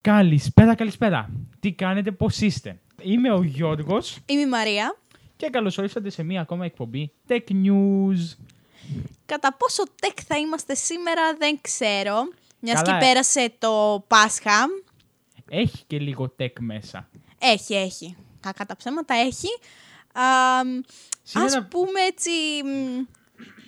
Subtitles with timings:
[0.00, 1.30] Καλησπέρα, καλησπέρα.
[1.60, 4.96] Τι κάνετε, πώς είστε; Είμαι ο Γιώργος Είμαι η Μαρία.
[5.36, 8.36] και καλώς ορίσατε σε μία ακόμα εκπομπή Tech News.
[9.26, 12.14] Κατά πόσο tech θα είμαστε σήμερα δεν ξέρω.
[12.60, 13.08] Μιας Καλά, και ε.
[13.08, 14.66] πέρασε το Πάσχα.
[15.48, 17.08] Έχει και λίγο tech μέσα.
[17.38, 18.16] Έχει, έχει.
[18.40, 19.48] Κακά τα ψέματα έχει.
[20.12, 20.22] Α,
[21.22, 22.30] Σήμερα- Ας πούμε έτσι,
[22.64, 23.04] μ,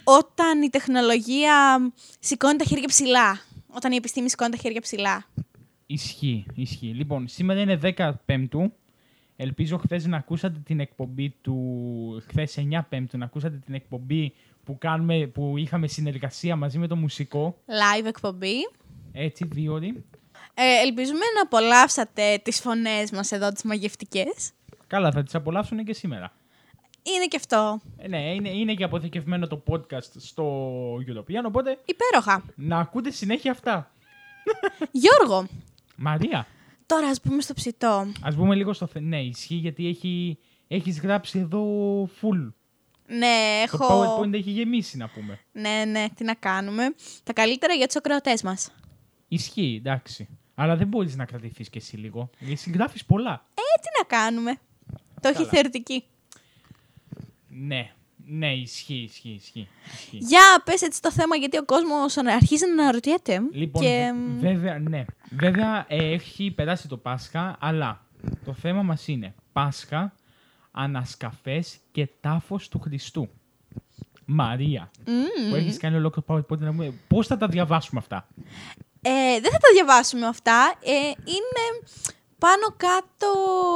[0.04, 1.78] όταν η τεχνολογία
[2.20, 3.40] σηκώνει τα χέρια ψηλά.
[3.68, 5.24] Όταν η επιστήμη σηκώνει τα χέρια ψηλά.
[5.92, 6.86] Ισχύει, ισχύει.
[6.86, 8.72] Λοιπόν, σήμερα είναι 10 Πέμπτου.
[9.36, 11.56] Ελπίζω χθες να ακούσατε την εκπομπή του.
[12.28, 16.96] Χθες 9 Πέμπτου να ακούσατε την εκπομπή που, κάνουμε, που είχαμε συνεργασία μαζί με το
[16.96, 17.56] μουσικό.
[17.66, 18.54] Live εκπομπή.
[19.12, 19.90] Έτσι, δύο ώρες.
[20.54, 24.52] Ε, ελπίζουμε να απολαύσατε τις φωνές μας εδώ, τις μαγευτικές.
[24.86, 26.32] Καλά, θα τις απολαύσουν και σήμερα.
[27.02, 27.80] Είναι και αυτό.
[27.96, 32.44] Ε, ναι, είναι, είναι και αποθηκευμένο το podcast στο European, οπότε Υπέροχα.
[32.54, 33.92] να ακούτε συνέχεια αυτά.
[34.90, 35.46] Γιώργο,
[35.96, 36.46] Μαρία,
[36.86, 38.12] τώρα ας πούμε στο ψητό.
[38.22, 38.86] ας πούμε λίγο στο...
[38.86, 41.64] θε- Ναι, ισχύει γιατί έχει, έχεις γράψει εδώ
[42.20, 42.52] full.
[43.06, 44.18] Ναι, Το έχω...
[44.20, 45.38] PowerPoint έχει γεμίσει, να πούμε.
[45.52, 46.94] Ναι, ναι, τι να κάνουμε.
[47.24, 48.70] Τα καλύτερα για τους ακροατές μας.
[49.28, 50.28] Ισχύει, εντάξει.
[50.54, 52.30] Αλλά δεν μπορείς να κρατηθείς κι εσύ λίγο.
[52.38, 53.44] Γιατί γράφεις πολλά.
[53.54, 54.52] Ε, τι να κάνουμε.
[55.20, 55.48] Το έχει Καλά.
[55.48, 56.04] θεωρητική.
[57.48, 57.92] Ναι,
[58.38, 59.68] ναι, ισχύει, ισχύει, ισχύει.
[59.92, 60.18] ισχύει.
[60.18, 63.40] Για πες έτσι το θέμα γιατί ο κόσμος αρχίζει να αναρωτιέται.
[63.52, 64.12] Λοιπόν, και...
[64.40, 65.04] βε- βέβαια, ναι.
[65.30, 68.04] Βέβαια, ε, έχει περάσει το Πάσχα, αλλά
[68.44, 70.14] το θέμα μας είναι Πάσχα,
[70.70, 73.28] ανασκαφές και τάφος του Χριστού.
[74.24, 75.48] Μαρία, Μμμ.
[75.50, 78.28] που έχεις κάνει ολόκληρο PowerPoint να πούμε πώς θα τα διαβάσουμε αυτά;
[79.02, 80.74] Ε, δεν θα τα διαβάσουμε αυτά.
[80.82, 81.64] Ε, είναι
[82.38, 83.28] πάνω κάτω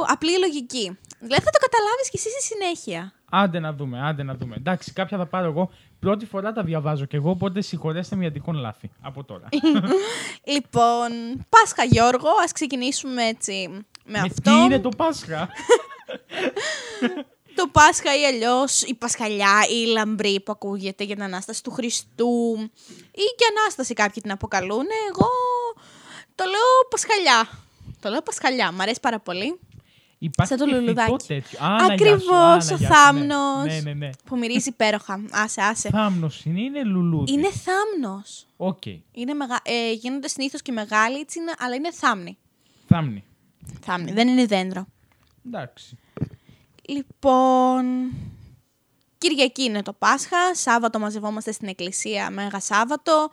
[0.07, 0.97] απλή λογική.
[1.19, 3.11] Δηλαδή θα το καταλάβεις κι εσύ στη συνέχεια.
[3.31, 4.55] Άντε να δούμε, άντε να δούμε.
[4.55, 5.69] Εντάξει, κάποια θα πάρω εγώ.
[5.99, 8.91] Πρώτη φορά τα διαβάζω κι εγώ, οπότε συγχωρέστε με για τυχόν λάθη.
[9.01, 9.49] Από τώρα.
[10.55, 11.09] Λοιπόν,
[11.49, 14.41] Πάσχα Γιώργο, ας ξεκινήσουμε έτσι με, Με αυτό.
[14.41, 15.49] τι είναι το Πάσχα;
[17.55, 21.71] Το Πάσχα ή αλλιώς η Πασχαλιά ή η λαμπρή που ακούγεται για την Ανάσταση του
[21.71, 22.55] Χριστού
[23.11, 24.85] ή και Ανάσταση κάποιοι την αποκαλούν.
[25.09, 25.29] Εγώ
[26.35, 27.49] το λέω Πασχαλιά.
[27.99, 29.59] Το λέω Πασχαλιά, μ' αρέσει πάρα πολύ.
[30.19, 31.11] Υπάρχει Σαν το και λουλουδάκι.
[31.11, 31.59] φυτό τέτοιο.
[31.65, 32.87] Α, να, γεια σου, Ακριβώς, α, να, ο γεια σου, ναι.
[32.87, 33.65] θάμνος.
[33.65, 34.09] Ναι, ναι, ναι.
[34.25, 35.21] Που μυρίζει υπέροχα.
[35.31, 35.89] Άσε, άσε.
[35.89, 37.31] Θάμνος είναι, είναι λουλούδι.
[37.31, 38.45] Είναι θάμνος.
[38.57, 38.85] Οκ.
[39.11, 39.59] Είναι μεγα...
[39.63, 42.37] ε, γίνονται συνήθως και μεγάλοι, έτσι είναι, αλλά είναι θάμνη.
[42.87, 43.23] Θάμνη.
[43.81, 44.87] Θάμνη, δεν είναι δέντρο.
[45.45, 45.97] Εντάξει.
[46.89, 48.11] Λοιπόν,
[49.17, 53.29] Κυριακή είναι το Πάσχα, Σάββατο μαζευόμαστε στην εκκλησία, Μέγα Σάββατο.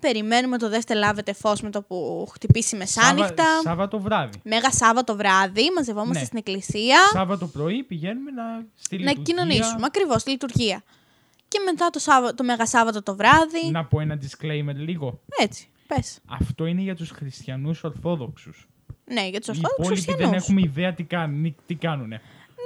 [0.00, 3.44] Περιμένουμε το δεύτερο λάβετε φως με το που χτυπήσει μεσάνυχτα.
[3.44, 4.40] Σάβα- Σάββατο βράδυ.
[4.44, 6.24] Μέγα Σάββατο βράδυ, μαζευόμαστε Ναι.
[6.24, 8.42] στην εκκλησία Σάββατο πρωί πηγαίνουμε να
[8.74, 9.22] στη να λειτουργία.
[9.34, 9.86] κοινωνήσουμε.
[9.86, 10.82] Ακριβώς, στη λειτουργία.
[11.48, 13.70] Και μετά το, Σάββα- το Μέγα Σάββατο το βράδυ.
[13.70, 15.20] Να πω ένα disclaimer λίγο.
[15.42, 16.18] Έτσι, πες.
[16.26, 18.68] Αυτό είναι για τους χριστιανούς ορθόδοξους.
[19.04, 20.34] Ναι, για τους Οι Ορθόδοξους υπόλοιποι δεν Χριστιανού.
[20.34, 22.20] έχουμε ιδέα τι, κάνουν, τι κάνουνε.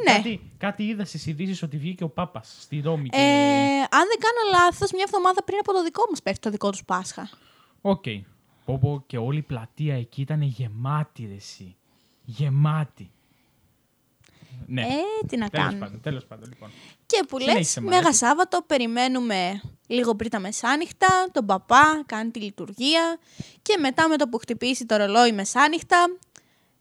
[0.04, 0.16] Ναι.
[0.16, 3.08] Κάτι, κάτι είδα στις ειδήσεις ότι βγήκε ο Πάπας στη Ρώμη.
[3.08, 3.16] Και...
[3.16, 6.70] Ε, αν δεν κάνω λάθος, μια εβδομάδα πριν από το δικό μας πέφτει το δικό
[6.70, 7.30] τους Πάσχα.
[7.80, 8.04] Οκ.
[8.64, 11.76] Πω πω και όλη η πλατεία εκεί ήταν γεμάτη ρε εσύ.
[12.24, 13.10] Γεμάτη.
[14.66, 14.82] Ναι.
[14.82, 15.84] Ε, τι να τέλος κάνουμε.
[15.84, 16.70] πάντων, τέλος πάντων, λοιπόν.
[17.06, 18.16] Και που λες, Συνέχισε, Μέγα Μαρέτη.
[18.16, 23.18] Σάββατο, περιμένουμε λίγο πριν τα μεσάνυχτα, τον παπά κάνει τη λειτουργία
[23.62, 26.16] και μετά με το που χτυπήσει το ρολόι μεσάνυχτα,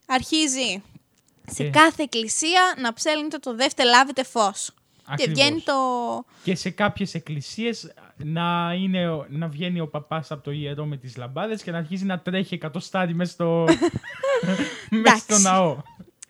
[0.05, 0.81] αρχίζει
[1.51, 1.69] σε Ε.
[1.69, 4.71] κάθε εκκλησία να ψέλνεται το δεύτερο λάβετε φως.
[5.05, 5.33] Και Ακριβώς.
[5.33, 5.73] βγαίνει το...
[6.43, 10.97] Και σε κάποιες εκκλησίες να, είναι, ο- να βγαίνει ο παπάς από το ιερό με
[10.97, 13.65] τις λαμπάδες και να αρχίζει να τρέχει εκατοστάρι μέσα στο,
[15.03, 15.41] μέσα στο Εντάξει.
[15.41, 15.77] ναό.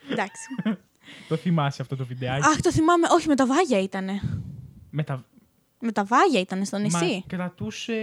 [0.10, 0.42] Εντάξει.
[1.28, 3.08] Το θυμάσαι αυτό το βιντεάκι; Αχ, το θυμάμαι.
[3.12, 4.22] Όχι, με τα βάγια ήτανε.
[4.90, 5.26] Με τα...
[5.80, 7.06] Με τα βάγια ήταν στο νησί.
[7.06, 7.94] Μα κρατούσε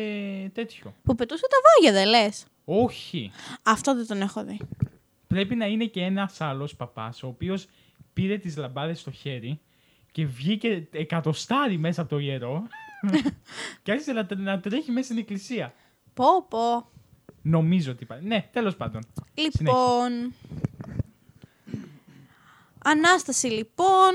[0.54, 0.94] τέτοιο.
[1.04, 3.31] Που πετούσε τα βάγια, δεν λες; Όχι.
[3.62, 4.59] Αυτό δεν τον έχω δει.
[5.35, 7.67] Πρέπει να είναι και ένας άλλος παπάς, ο οποίος
[8.13, 9.61] πήρε τις λαμπάδες στο χέρι
[10.13, 12.67] και βγήκε εκατοστάρι μέσα από το ιερό
[13.83, 15.75] και άρχισε να, τρε- να τρέχει μέσα στην εκκλησία.
[16.15, 16.91] Πω, πω.
[17.43, 18.27] Νομίζω ότι υπάρχει.
[18.27, 19.03] Ναι, τέλος πάντων.
[19.35, 20.33] Λοιπόν.
[22.84, 24.13] Ανάσταση λοιπόν,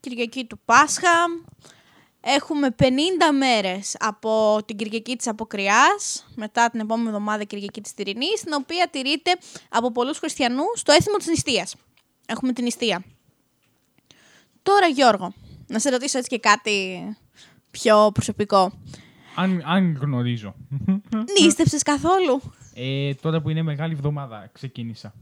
[0.00, 1.08] Κυριακή του Πάσχα.
[2.28, 2.84] Έχουμε 50
[3.38, 8.88] μέρες από την Κυριακή της Αποκριάς, μετά την επόμενη εβδομάδα Κυριακή της Τυρινής, την οποία
[8.90, 9.36] τηρείται
[9.68, 11.74] από πολλούς χριστιανούς το έθιμο της νηστείας.
[12.26, 13.04] Έχουμε την νηστεία.
[14.62, 15.32] Τώρα Γιώργο,
[15.66, 17.00] να σε ρωτήσω έτσι και κάτι
[17.70, 18.72] πιο προσωπικό.
[19.36, 20.54] Αν, αν γνωρίζω.
[21.40, 22.40] Νίστεψες καθόλου;
[22.74, 25.14] Ε, τώρα που είναι μεγάλη εβδομάδα ξεκίνησα.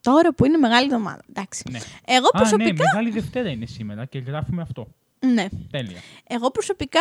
[0.00, 1.22] Τώρα που είναι μεγάλη εβδομάδα.
[1.30, 1.64] Εντάξει.
[1.70, 1.78] Ναι.
[2.04, 4.88] Εγώ Α, ναι, προσωπικά Μεγάλη Δευτέρα είναι σήμερα και γράφουμε αυτό.
[5.32, 5.46] Ναι.
[5.70, 6.00] Τέλεια.
[6.26, 7.00] Εγώ προσωπικά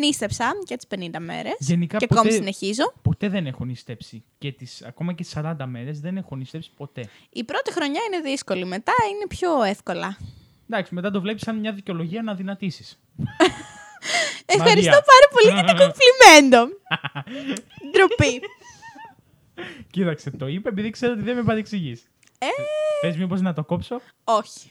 [0.00, 2.92] νίστεψα για τις 50 μέρες Γενικά και ποτέ- ακόμη συνεχίζω.
[3.02, 4.24] Ποτέ δεν έχω νηστέψει.
[4.38, 7.08] Και τις, ακόμα και τις 40 μέρες δεν έχω νηστέψει ποτέ.
[7.30, 10.16] Η πρώτη χρονιά είναι δύσκολη, μετά είναι πιο εύκολα.
[10.70, 12.98] Εντάξει, μετά το βλέπεις σαν μια δικαιολογία να δυνατήσεις.
[14.46, 15.04] Ευχαριστώ Μαρία.
[15.12, 16.66] πάρα πολύ για το κομπλιμέντο.
[17.90, 18.40] Ντροπή.
[19.90, 22.10] Κοίταξε, το είπε επειδή ξέρω ότι δεν με παρεξηγείς.
[22.38, 22.46] Ε,
[23.00, 24.70] Θες μήπως να το κόψω; όχι.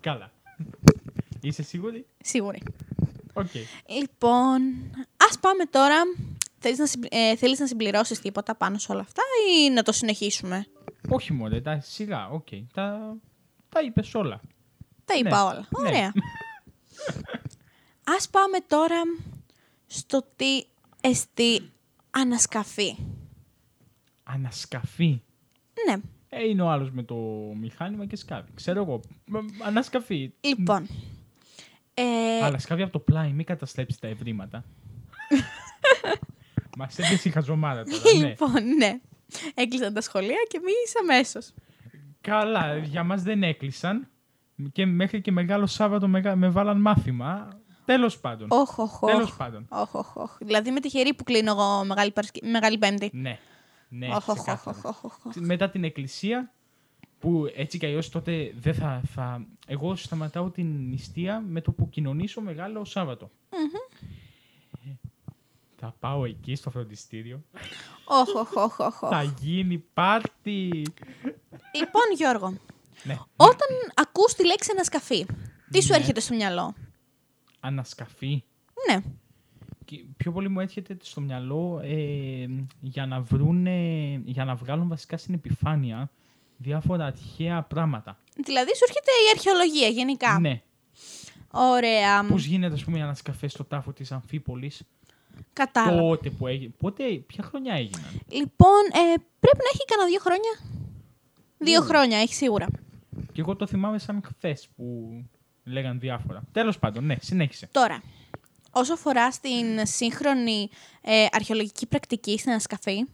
[0.00, 0.30] Καλά.
[1.46, 2.62] Είσαι σίγουρη; Σίγουρη.
[3.32, 3.46] Οκ.
[3.88, 4.60] Λοιπόν,
[5.28, 5.96] ας πάμε τώρα.
[6.58, 9.92] Θέλεις να, συμπλη- ε, θέλεις να συμπληρώσεις τίποτα πάνω σε όλα αυτά ή να το
[9.92, 10.66] συνεχίσουμε;
[11.08, 12.46] Όχι μόνο, εντάξει, σιγά, οκ.
[12.72, 13.16] Τα,
[13.68, 14.40] τα είπες όλα.
[15.04, 15.36] Τα είπα Ναι.
[15.50, 15.68] όλα.
[15.82, 15.88] Ναι.
[15.88, 16.12] Ωραία.
[18.16, 19.00] Ας πάμε τώρα
[19.86, 20.64] στο τι
[21.00, 21.70] εστί
[22.10, 22.96] ανασκαφή.
[24.22, 25.20] Ανασκαφή.
[25.86, 25.96] Ναι,
[26.28, 27.14] Ε, είναι ο άλλος με το
[27.60, 28.50] μηχάνημα και σκάβει.
[28.54, 29.00] Ξέρω εγώ.
[29.26, 30.32] Μ, Ανασκαφή.
[30.40, 30.86] λοιπόν.
[31.98, 34.64] Ε, Αλλά σκάβει από το πλάι, μην καταστρέψεις τα ευρήματα.
[36.78, 38.28] Μα έδειξε η χαζομάρα τώρα, ναι.
[38.28, 39.00] Λοιπόν, ναι.
[39.54, 40.72] Έκλεισαν τα σχολεία και εμεί
[41.02, 41.52] αμέσως.
[42.20, 44.08] Καλά, για μας δεν έκλεισαν.
[44.72, 47.48] Και μέχρι και Μεγάλο Σάββατο με, με βάλαν μάθημα.
[47.84, 48.48] Τέλος πάντων.
[48.50, 49.14] Όχι, όχι, όχι.
[49.14, 49.66] Τέλος πάντων.
[49.68, 50.36] Όχι, όχι, όχι.
[50.44, 52.40] Δηλαδή με τυχερή που κλείνω εγώ Μεγάλη, Παρασκε...
[52.46, 53.10] Μεγάλη Πέμπτη.
[53.12, 53.38] Ναι.
[53.88, 54.78] Ναι, Όχι, όχι, όχι, ξεκάθαρα.
[54.82, 55.40] όχι, όχι, όχι.
[55.40, 56.52] Μετά την εκκλησία,
[57.18, 59.46] που έτσι κι αλλιώς τότε δεν θα, θα...
[59.66, 63.30] Εγώ σταματάω την νηστεία με το που κοινωνήσω Μεγάλο Σάββατο.
[65.78, 67.42] Θα πάω εκεί στο φροντιστήριο.
[68.04, 69.14] Όχι, όχι, όχι, όχι, όχι.
[69.14, 70.82] Θα γίνει πάρτι.
[71.74, 72.58] Λοιπόν, Γιώργο,
[73.04, 73.16] Ναι.
[73.36, 75.26] όταν ακούς τη λέξη ανασκαφή,
[75.70, 75.96] τι σου Ναι.
[75.96, 76.74] έρχεται στο μυαλό;
[77.60, 78.44] Ανασκαφή.
[78.88, 79.00] Ναι.
[79.84, 82.46] Και πιο πολύ μου έρχεται στο μυαλό ε,
[82.80, 83.78] για, να βρούνε,
[84.24, 86.10] για να βγάλουν βασικά στην επιφάνεια
[86.56, 88.18] διάφορα αρχαία πράγματα.
[88.44, 90.38] Δηλαδή σου έρχεται η αρχαιολογία γενικά.
[90.40, 90.62] Ναι.
[91.50, 92.24] Ωραία.
[92.24, 94.82] Πώς γίνεται, ας πούμε, η ανασκαφέ στο τάφο της Αμφίπολης;
[95.52, 96.00] Κατάλαβα.
[96.00, 96.72] Τότε που έγινε.
[96.78, 98.04] Πότε, ποια χρονιά έγιναν.
[98.28, 100.52] Λοιπόν, ε, πρέπει να έχει κανένα δύο χρόνια.
[101.58, 101.84] Δύο Ου.
[101.84, 102.66] χρόνια, έχει σίγουρα.
[103.32, 105.10] Και εγώ το θυμάμαι σαν χθες που
[105.64, 106.42] λέγαν διάφορα.
[106.52, 107.68] Τέλος πάντων, ναι, συνέχισε.
[107.72, 108.02] Τώρα,
[108.70, 110.68] όσο αφορά στην σύγχρονη
[111.00, 113.06] ε, αρχαιολογική πρακτική στην ανασκαφή,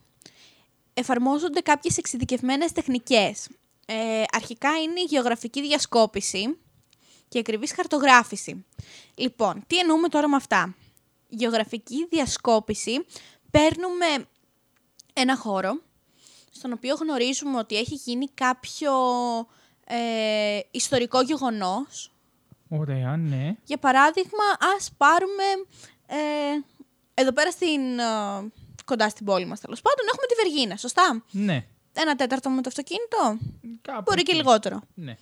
[0.94, 3.49] εφαρμόζονται κάποιες εξειδικευμένες τεχνικές.
[3.87, 6.59] Ε, αρχικά είναι η γεωγραφική διασκόπηση
[7.29, 8.65] και η ακριβής χαρτογράφηση.
[9.15, 10.75] Λοιπόν, τι εννοούμε τώρα με αυτά;
[11.29, 13.06] Γεωγραφική διασκόπηση,
[13.50, 14.06] παίρνουμε
[15.12, 15.81] ένα χώρο,
[16.50, 18.93] στον οποίο γνωρίζουμε ότι έχει γίνει κάποιο
[19.85, 22.12] ε, ιστορικό γεγονός,
[22.79, 23.56] Ωραία, ναι.
[23.65, 24.44] για παράδειγμα,
[24.77, 25.44] ας πάρουμε
[26.06, 26.17] ε,
[27.15, 28.05] εδώ πέρα στην, ε,
[28.84, 31.67] κοντά στην πόλη μας τέλος πάντων, έχουμε τη Βεργίνα, σωστά; Ναι.
[31.93, 33.38] Ένα τέταρτο με το αυτοκίνητο,
[33.82, 34.40] Κάπου μπορεί και εκεί.
[34.40, 34.81] λιγότερο.
[34.94, 35.17] Ναι.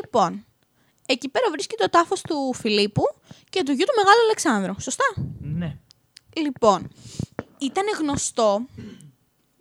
[0.00, 0.44] Λοιπόν,
[1.06, 3.02] εκεί πέρα βρίσκεται ο τάφος του Φιλίππου
[3.50, 5.04] και του γιου του Μεγάλου Αλεξάνδρου, σωστά;
[5.40, 5.76] Ναι.
[6.36, 6.90] Λοιπόν,
[7.58, 8.66] ήταν γνωστό,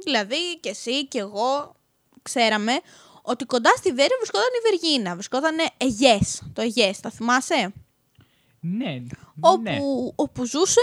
[0.03, 1.75] δηλαδή και εσύ και εγώ
[2.21, 2.79] ξέραμε,
[3.21, 7.73] ότι κοντά στη Βέρεια βρισκόταν η Βεργίνα, βρισκόταν Αιγές, το Αιγές, τα θυμάσαι;
[8.59, 9.03] Ναι.
[9.39, 9.77] όπου, ναι.
[10.15, 10.81] όπου ζούσε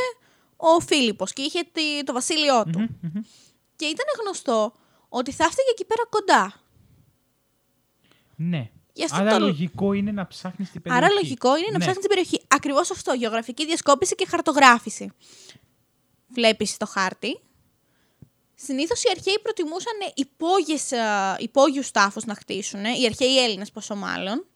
[0.56, 2.78] ο Φίλιππος και είχε τη- το βασίλειό του.
[2.78, 3.22] Μμμ, μμμ.
[3.76, 4.72] Και ήταν γνωστό
[5.08, 6.54] ότι θα έφταιγε εκεί πέρα κοντά.
[8.36, 8.70] Ναι.
[8.92, 11.04] Γι' αυτό Άρα το- λογικό είναι να ψάχνεις την περιοχή.
[11.04, 11.78] Άρα λογικό είναι να Ναι.
[11.78, 12.40] ψάχνεις την περιοχή.
[12.48, 15.12] Ακριβώς αυτό, γεωγραφική διασκόπηση και χαρτογράφηση.
[16.28, 17.40] Βλέπεις το χάρτη.
[18.54, 24.46] Συνήθως οι αρχαίοι προτιμούσαν υπόγειες, α, υπόγειους τάφους να χτίσουν, οι αρχαίοι Έλληνες πόσο μάλλον.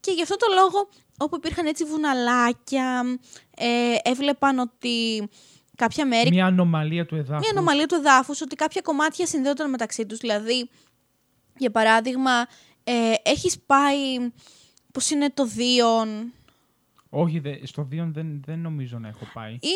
[0.00, 0.88] Και γι' αυτό το λόγο,
[1.18, 3.18] όπου υπήρχαν έτσι βουναλάκια,
[3.56, 5.28] ε, έβλεπαν ότι
[5.76, 7.40] κάποια μέρη Μια ανομαλία του εδάφους.
[7.40, 10.18] μια ανομαλία του εδάφους, ότι κάποια κομμάτια συνδέονταν μεταξύ τους.
[10.18, 10.70] Δηλαδή,
[11.56, 12.46] για παράδειγμα,
[12.84, 14.18] ε, έχεις πάει.
[14.92, 16.32] Πώς είναι το Δίον,
[17.10, 19.52] Όχι, δε, στο Δίον δεν, δεν νομίζω να έχω πάει.
[19.52, 19.74] ή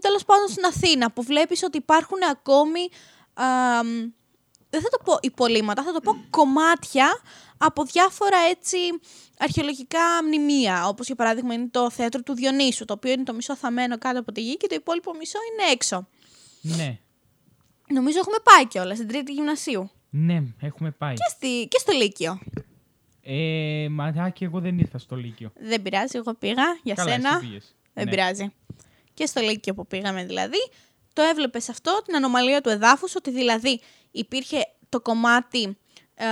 [0.00, 2.80] τέλος πάντων στην Αθήνα, που βλέπεις ότι υπάρχουν ακόμη.
[3.34, 3.44] α,
[3.84, 3.88] μ,
[4.70, 7.06] δεν θα το πω υπολείμματα, θα το πω κομμάτια
[7.64, 8.76] από διάφορα έτσι
[9.38, 10.86] αρχαιολογικά μνημεία.
[10.88, 14.18] Όπως για παράδειγμα είναι το θέατρο του Διονύσου, το οποίο είναι το μισό θαμένο κάτω
[14.20, 16.08] από τη γη και το υπόλοιπο μισό είναι έξω.
[16.60, 16.98] Ναι.
[17.88, 19.90] Νομίζω έχουμε πάει κιόλας στην τρίτη γυμνασίου.
[20.10, 21.14] Ναι, έχουμε πάει.
[21.14, 22.40] Και, στη, και στο Λύκειο.
[23.22, 25.52] Ε, μαράκι, εγώ δεν ήρθα στο Λύκειο.
[25.60, 27.28] Δεν πειράζει, εγώ πήγα για Καλά, σένα.
[27.28, 27.74] εσύ πήγες.
[27.92, 28.10] Δεν Ναι.
[28.10, 28.52] πειράζει.
[29.14, 30.58] Και στο Λύκειο που πήγαμε δηλαδή,
[31.12, 35.76] το έβλεπες αυτό, την ανομαλία του εδάφους, ότι δηλαδή υπήρχε το κομμάτι
[36.14, 36.26] ε,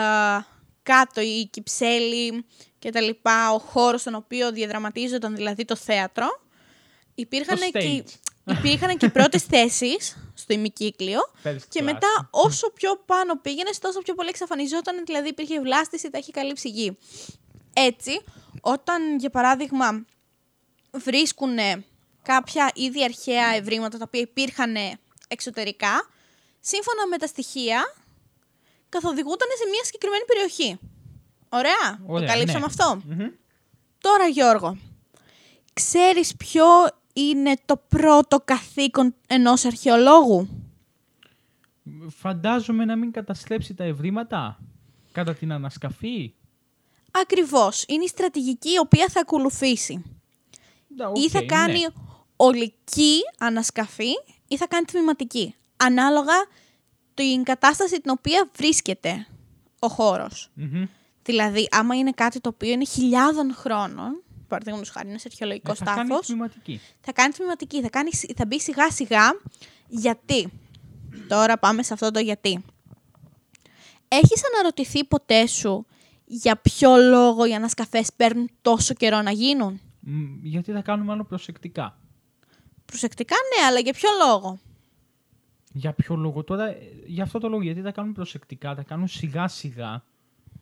[0.82, 2.44] κάτω, η κυψέλη
[2.78, 6.26] και τα λοιπά, ο χώρος στον οποίο διαδραματίζονταν δηλαδή το θέατρο.
[7.14, 8.54] Υπήρχαν Το και, stage.
[8.56, 11.84] υπήρχαν και πρώτες θέσεις στο ημικύκλιο First και class.
[11.84, 16.68] μετά όσο πιο πάνω πήγαινες, τόσο πιο πολύ εξαφανιζόταν, δηλαδή υπήρχε βλάστηση, τα είχε καλύψει
[16.68, 16.96] η γη.
[17.72, 18.20] Έτσι,
[18.60, 20.04] όταν για παράδειγμα
[20.92, 21.58] βρίσκουν
[22.22, 24.74] κάποια ήδη αρχαία ευρήματα τα οποία υπήρχαν
[25.28, 26.08] εξωτερικά,
[26.60, 27.94] σύμφωνα με τα στοιχεία,
[28.90, 30.78] καθοδηγούνταν σε μια συγκεκριμένη περιοχή.
[31.48, 32.66] Ωραία, Ωραία, το καλύψαμε ναι.
[32.66, 33.00] αυτό.
[33.06, 33.28] Μμμ.
[33.98, 34.76] Τώρα Γιώργο,
[35.72, 36.64] ξέρεις ποιο
[37.12, 40.48] είναι το πρώτο καθήκον ενός αρχαιολόγου;
[42.08, 44.60] Φαντάζομαι να μην καταστρέψει τα ευρήματα
[45.12, 46.34] κατά την ανασκαφή.
[47.10, 50.02] Ακριβώς, είναι η στρατηγική η οποία θα ακολουθήσει.
[50.94, 51.86] Ντα, ή θα οκ, κάνει ναι.
[52.36, 54.12] ολική ανασκαφή
[54.48, 55.54] ή θα κάνει τμηματική.
[55.76, 56.34] Ανάλογα
[57.22, 59.26] την κατάσταση την οποία βρίσκεται
[59.78, 60.50] ο χώρος.
[60.54, 60.84] Μμμ.
[61.22, 65.74] Δηλαδή, άμα είναι κάτι το οποίο είναι χιλιάδων χρόνων, παραδείγματος χάρη, είναι σε αρχαιολογικό Ε,
[65.74, 66.80] θα κάνει στάφο, τμηματική.
[67.00, 69.22] θα κάνει τμηματική, θα, κάνει, θα μπει σιγά σιγά.
[69.88, 70.52] Γιατί.
[71.28, 72.64] Τώρα πάμε σε αυτό το γιατί.
[74.08, 75.86] Έχεις αναρωτηθεί ποτέ σου
[76.24, 81.24] για ποιο λόγο οι ανασκαφές παίρνουν τόσο καιρό να γίνουν; Μ, Γιατί θα κάνουμε άλλο
[81.24, 81.98] προσεκτικά.
[82.84, 84.58] Προσεκτικά ναι, αλλά για ποιο λόγο;
[85.72, 89.08] Για ποιο λόγο τώρα, ε, για αυτό το λόγο, γιατί τα κάνουν προσεκτικά, τα κάνουν
[89.08, 90.04] σιγά σιγά,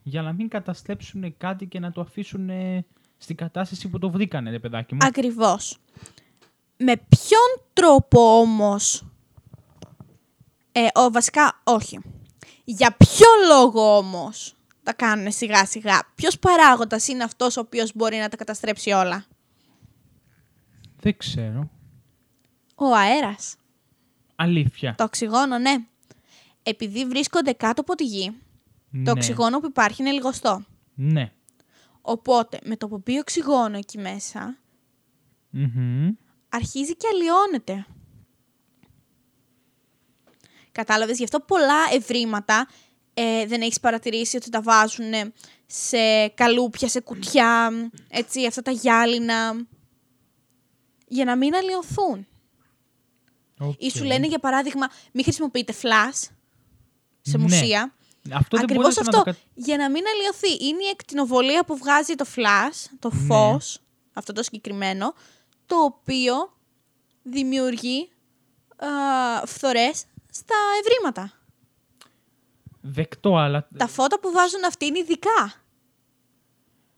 [0.03, 2.85] για να μην καταστρέψουν κάτι και να το αφήσουν ε,
[3.17, 4.99] στην κατάσταση που το βρήκανε, ρε παιδάκι μου.
[5.03, 5.77] Ακριβώς.
[6.77, 9.03] Με ποιον τρόπο όμως...
[10.71, 11.99] Ε, ο, βασικά όχι.
[12.63, 18.17] Για ποιο λόγο όμως τα κάνουν σιγά σιγά; Ποιος παράγοντας είναι αυτός ο οποίος μπορεί
[18.17, 19.25] να τα καταστρέψει όλα;
[20.99, 21.69] Δεν ξέρω.
[22.75, 23.58] Ο αέρας.
[24.41, 24.95] Αλήθεια.
[24.97, 25.75] Το οξυγόνο, ναι.
[26.63, 28.37] Επειδή βρίσκονται κάτω από τη γη,
[28.89, 29.03] ναι.
[29.03, 30.65] το οξυγόνο που υπάρχει είναι λιγοστό.
[30.95, 31.31] Ναι.
[32.01, 34.57] Οπότε, με το που μπει οξυγόνο εκεί μέσα,
[35.49, 36.09] Μμμ.
[36.49, 37.85] αρχίζει και αλλοιώνεται.
[40.71, 42.67] Κατάλαβες, γι' αυτό πολλά ευρήματα
[43.13, 45.13] ε, δεν έχεις παρατηρήσει ότι τα βάζουν
[45.65, 47.71] σε καλούπια, σε κουτιά,
[48.09, 49.65] έτσι, αυτά τα γυάλινα,
[51.07, 52.27] για να μην αλλοιωθούν.
[53.59, 53.73] Οκ.
[53.83, 56.27] Ή σου λένε, για παράδειγμα, μην χρησιμοποιείτε flash
[57.21, 57.43] σε Ναι.
[57.43, 57.93] μουσεία.
[58.33, 59.37] Αυτό δεν Ακριβώς μπόρεσα αυτό, να το κα...
[59.55, 60.65] για να μην αλλοιωθεί.
[60.65, 63.19] Είναι η ακτινοβολία που βγάζει το flash, το Ναι.
[63.25, 63.79] φως,
[64.13, 65.13] αυτό το συγκεκριμένο,
[65.65, 66.33] το οποίο
[67.23, 68.09] δημιουργεί
[68.75, 68.87] α,
[69.45, 71.33] φθορές στα ευρήματα.
[72.81, 75.53] Δεκτό, αλλά Τα φώτα που βάζουν αυτοί είναι ειδικά.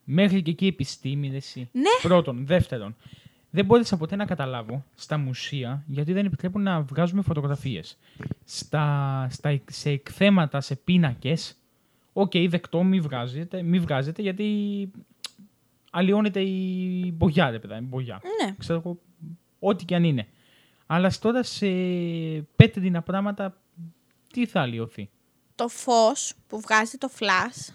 [0.03, 1.69] μέχρι και εκεί επιστήμη, ρε εσύ.
[1.71, 1.89] Ναι.
[2.01, 2.45] Πρώτον.
[2.45, 2.95] Δεύτερον,
[3.51, 7.97] δεν μπόρεσα ποτέ να καταλάβω στα μουσεία γιατί δεν επιτρέπουν να βγάζουμε φωτογραφίες.
[8.45, 11.57] Στα, στα, σε εκθέματα, σε πίνακες,
[12.13, 14.89] οκ, δεκτό, μη βγάζετε, μη βγάζετε γιατί
[15.91, 18.21] αλλοιώνεται η μπογιά, ρε παιδιά, η μπογιά.
[18.43, 18.55] Ναι.
[18.57, 18.99] Ξέρω εγώ,
[19.59, 20.27] ό,τι και αν είναι.
[20.85, 21.67] Αλλά τώρα σε
[22.55, 23.61] πέτρινα πράγματα,
[24.33, 25.09] τι θα αλλοιωθεί;
[25.55, 27.73] Το φως που βγάζει το flash,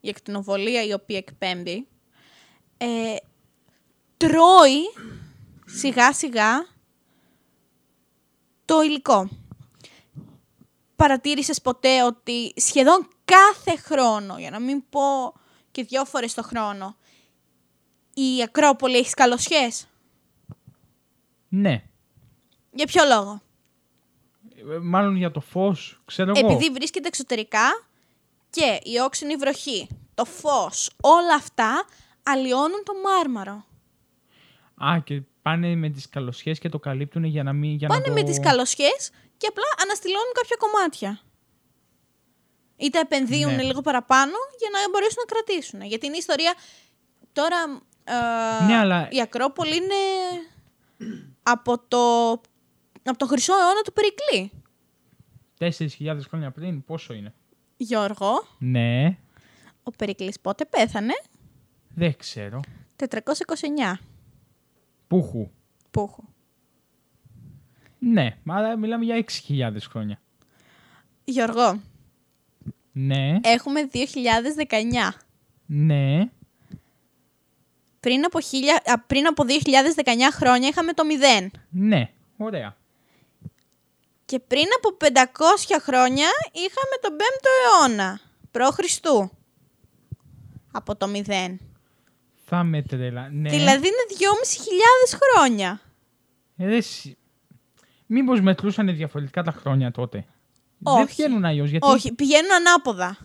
[0.00, 1.86] η εκτινοβολία η οποία εκπέμπει,
[2.76, 2.86] ε,
[4.18, 4.80] τρώει
[5.64, 6.66] σιγά σιγά
[8.64, 9.28] το υλικό.
[10.96, 15.34] Παρατήρησες ποτέ ότι σχεδόν κάθε χρόνο, για να μην πω
[15.70, 16.96] και δυο φορές το χρόνο,
[18.14, 19.88] η Ακρόπολη έχει σκαλωσιές;
[21.48, 21.82] Ναι.
[22.70, 23.40] Για ποιο λόγο;
[24.74, 26.46] Ε, Μάλλον για το φως, ξέρω εγώ.
[26.46, 27.86] Επειδή βρίσκεται εξωτερικά
[28.50, 31.84] και η όξινη βροχή, το φως, όλα αυτά
[32.22, 33.64] αλλοιώνουν το μάρμαρο.
[34.78, 37.70] Α, και πάνε με τις καλοσιές και το καλύπτουν για να μην...
[37.76, 38.12] Για Πάνε να το...
[38.12, 41.20] με τις καλοσιές και απλά αναστηλώνουν κάποια κομμάτια.
[42.76, 43.62] Ή τα επενδύουν Ναι.
[43.62, 45.82] λίγο παραπάνω για να μπορέσουν να κρατήσουν.
[45.82, 46.54] Γιατί είναι η ιστορία...
[47.32, 47.56] Τώρα
[48.04, 49.94] ε, Ναι, αλλά- η Ακρόπολη είναι
[51.42, 52.30] από το,
[53.02, 54.52] από το χρυσό αιώνα του Περικλή.
[56.18, 57.34] 4.000 χρόνια πριν, πόσο είναι;
[57.76, 59.18] Γιώργο, Ναι,
[59.82, 61.12] ο Περικλής πότε πέθανε;
[61.94, 62.60] δεν ξέρω.
[62.96, 63.06] 429.
[65.08, 65.50] Πούχου.
[65.90, 66.22] Πούχου.
[67.98, 70.20] Ναι, αλλά μιλάμε για 6.000 χρόνια.
[71.24, 71.80] Γιώργο,
[72.92, 75.14] Ναι, έχουμε 2019.
[75.66, 76.30] ναι.
[78.00, 81.02] Πριν από, χίλια, α, πριν από 2019 χρόνια είχαμε το
[81.42, 81.46] 0.
[81.70, 82.76] Ναι, ωραία.
[84.24, 88.20] Και πριν από 500 χρόνια είχαμε τον 5ο αιώνα.
[88.50, 89.30] Προ Χριστού.
[90.72, 91.56] Από το 0.
[92.50, 93.28] Θα με τρελα.
[93.32, 93.50] Ναι.
[93.50, 94.04] Δηλαδή είναι
[95.10, 95.80] 2.500 χρόνια.
[96.56, 97.16] Ε, ρε, εσύ.
[98.06, 100.24] Μήπως μετρούσαν διαφορετικά τα χρόνια τότε.
[100.78, 101.04] Δεν Όχι.
[101.04, 103.18] βγαίνουν αλλιώς γιατί Όχι, πηγαίνουν ανάποδα.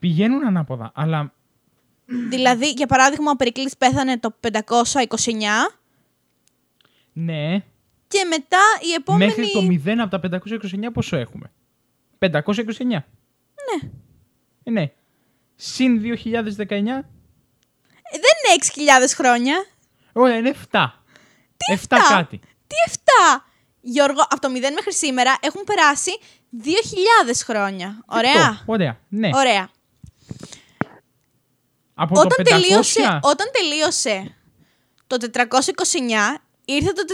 [0.00, 0.92] πηγαίνουν ανάποδα.
[0.94, 1.32] Αλλά
[2.28, 4.50] δηλαδή, για παράδειγμα, ο Περικλής πέθανε το 529
[7.12, 7.64] ναι,
[8.08, 8.58] και μετά
[8.90, 9.24] η επόμενη...
[9.24, 10.40] μέχρι το 0 από τα
[10.88, 11.50] 529 πόσο έχουμε;
[12.18, 12.30] 529.
[12.86, 13.00] Ναι.
[14.62, 14.92] Ε, ναι.
[15.54, 17.04] Συν 2019.
[18.10, 19.66] Ε, δεν είναι 6.000 χρόνια.
[20.12, 20.78] Ωραία, είναι 7.
[20.80, 20.88] 7
[21.72, 22.38] εφτά; κάτι.
[22.38, 23.40] Τι 7!
[23.80, 26.10] Γιώργο, από το 0 μέχρι σήμερα έχουν περάσει
[26.64, 26.66] 2.000
[27.44, 28.02] χρόνια.
[28.06, 28.48] Ωραία.
[28.48, 29.30] Αυτό, Ωραία, ναι.
[29.34, 29.70] Ωραία.
[31.94, 32.44] Από Όταν το 500.
[32.44, 34.34] τελείωσε, όταν τελείωσε
[35.06, 37.04] το 429, ήρθε το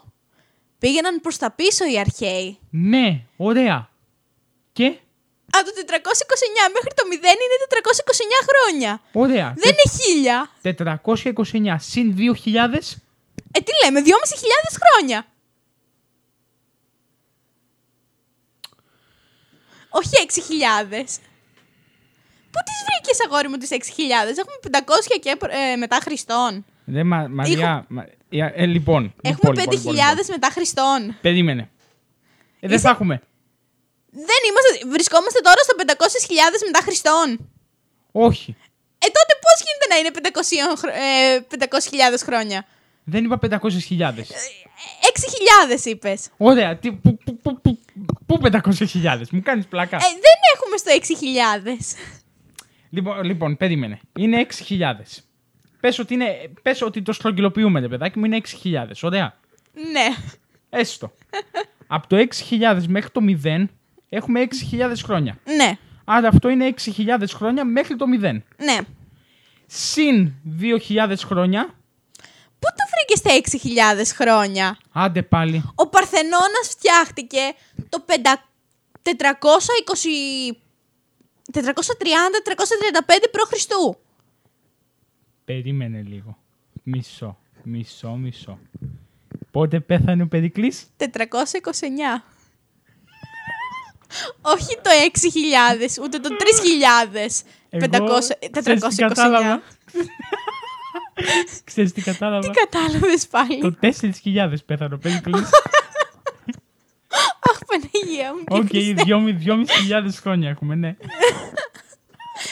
[0.00, 0.10] 428.
[0.78, 2.58] Πήγαιναν προς τα πίσω οι αρχαίοι.
[2.70, 3.88] Ναι, ωραία.
[4.72, 4.98] Και,
[5.58, 8.92] Από το 429 μέχρι το 0 είναι 429 χρόνια.
[9.12, 9.54] ωραία.
[9.62, 10.50] Δεν είναι χίλια.
[10.62, 12.98] 429 συν 2.000.
[13.52, 15.26] Ε, τι λέμε, 2.500 χρόνια.
[19.88, 21.18] Όχι 6.000.
[22.50, 23.78] Πού τις βρήκες αγόρι μου τις 6.000.
[24.38, 25.36] Έχουμε 500 και
[25.72, 26.64] ε, μετά Χριστόν.
[26.84, 29.14] Δεν, μα, Μαριά, μα- ε, ε, λοιπόν.
[29.22, 30.26] Έχουμε λοιπόν, 5.000 λοιπόν, λοιπόν, λοιπόν.
[30.28, 31.16] μετά Χριστόν.
[31.20, 31.62] Περίμενε.
[32.60, 33.22] Ε, δεν Είσαι- θα έχουμε.
[34.14, 37.28] Δεν είμαστε, βρισκόμαστε τώρα στο 500.000 μετά Χριστόν.
[38.12, 38.56] Όχι.
[38.98, 42.66] Ε, τότε πώς γίνεται να είναι 500, χρο- ε, 500.000 χρόνια;
[43.04, 44.18] Δεν είπα 500.000.
[44.18, 44.36] Ε,
[45.12, 46.28] 6.000 είπες.
[46.36, 46.76] Ωραία.
[46.76, 47.78] Τι, πού, πού, πού, πού,
[48.26, 49.22] πού 500.000.
[49.30, 49.96] Μου κάνεις πλάκα.
[49.96, 51.96] Ε, δεν έχουμε στο 6.000.
[52.90, 54.00] Λοιπόν, λοιπόν, περίμενε.
[54.18, 55.22] Είναι 6.000.
[55.80, 58.86] Πες ότι, είναι, πες ότι το στρογγυλοποιούμε, ρε παιδάκι μου, είναι 6.000.
[59.02, 59.34] Ωραία.
[59.72, 60.06] ναι.
[60.70, 61.12] Έστω.
[61.86, 63.64] Από το 6.000 μέχρι το 0
[64.14, 65.38] έχουμε 6.000 χρόνια.
[65.44, 65.78] Ναι.
[66.04, 68.20] Άρα αυτό είναι 6.000 χρόνια μέχρι το 0.
[68.56, 68.78] Ναι.
[69.66, 71.74] Συν 2.000 χρόνια.
[72.58, 73.58] Πού το βρήκες στα
[73.98, 75.62] 6.000 χρόνια; Άντε πάλι.
[75.74, 77.40] Ο Παρθενώνας φτιάχτηκε
[77.88, 78.12] το 500
[79.02, 79.10] 420...
[81.52, 81.60] 430-435
[83.32, 83.52] π.Χ.
[85.44, 86.38] Περίμενε λίγο.
[86.82, 87.38] Μισό.
[87.62, 88.58] Μισό, μισό.
[89.50, 91.04] Πότε πέθανε ο Περικλής; 429.
[94.42, 97.42] Όχι το 6.000, ούτε το 3.000.
[97.70, 97.80] 500,
[98.60, 99.08] ξέρεις τι 429.
[99.08, 99.62] κατάλαβα.
[101.64, 102.50] Ξέρεις τι κατάλαβα.
[102.50, 105.50] Τι κατάλαβες πάλι; Το 4.000 πέθανε ο Περικλής.
[107.50, 108.44] Αχ, Παναγία μου.
[108.44, 109.02] και Οκ, Χριστέ.
[109.06, 110.96] 2.500 χρόνια έχουμε, ναι.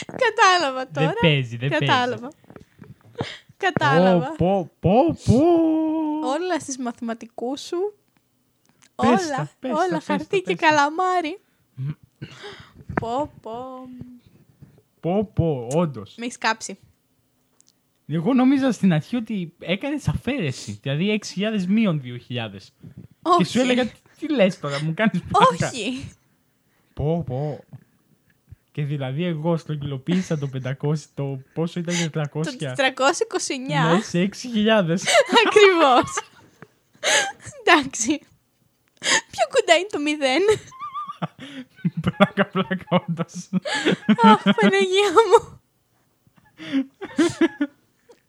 [0.07, 1.07] Κατάλαβα τώρα.
[1.07, 1.85] Δεν παίζει, δεν παίζει.
[1.87, 2.31] Κατάλαβα.
[3.57, 4.33] Κατάλαβα.
[4.37, 5.43] Πω, πω, πω.
[6.29, 7.95] Όλα στις μαθηματικούς σου.
[8.97, 10.67] Πες όλα, τα, πες τα, όλα, πες τα, χαρτί και πες τα.
[10.67, 11.41] καλαμάρι.
[13.01, 13.55] Πω, πω.
[15.01, 16.15] Πω, πω, όντως.
[16.19, 16.79] Με έχεις κάψει.
[18.07, 20.79] Εγώ νόμιζα στην αρχή ότι έκανες αφαίρεση.
[20.83, 22.73] Δηλαδή 6.000 μείον 2.000.
[23.23, 23.37] Όχι.
[23.37, 25.69] Και σου έλεγα, τι λες τώρα, μου κάνεις πλάκα.
[25.69, 26.11] Όχι.
[26.95, 27.65] Πω, πω.
[28.73, 30.51] Και δηλαδή εγώ στρογγυλοποίησα το
[30.83, 32.29] 500, το πόσο ήταν 400.
[32.33, 33.95] Το 429.
[33.95, 34.97] Ναι, σε 6.000.
[35.47, 36.11] Ακριβώς.
[37.61, 38.21] Εντάξει.
[39.31, 40.43] Πιο κοντά είναι το μηδέν.
[42.01, 43.49] Πλάκα, πλάκα, όντως.
[44.23, 45.61] Αχ, Παναγία μου.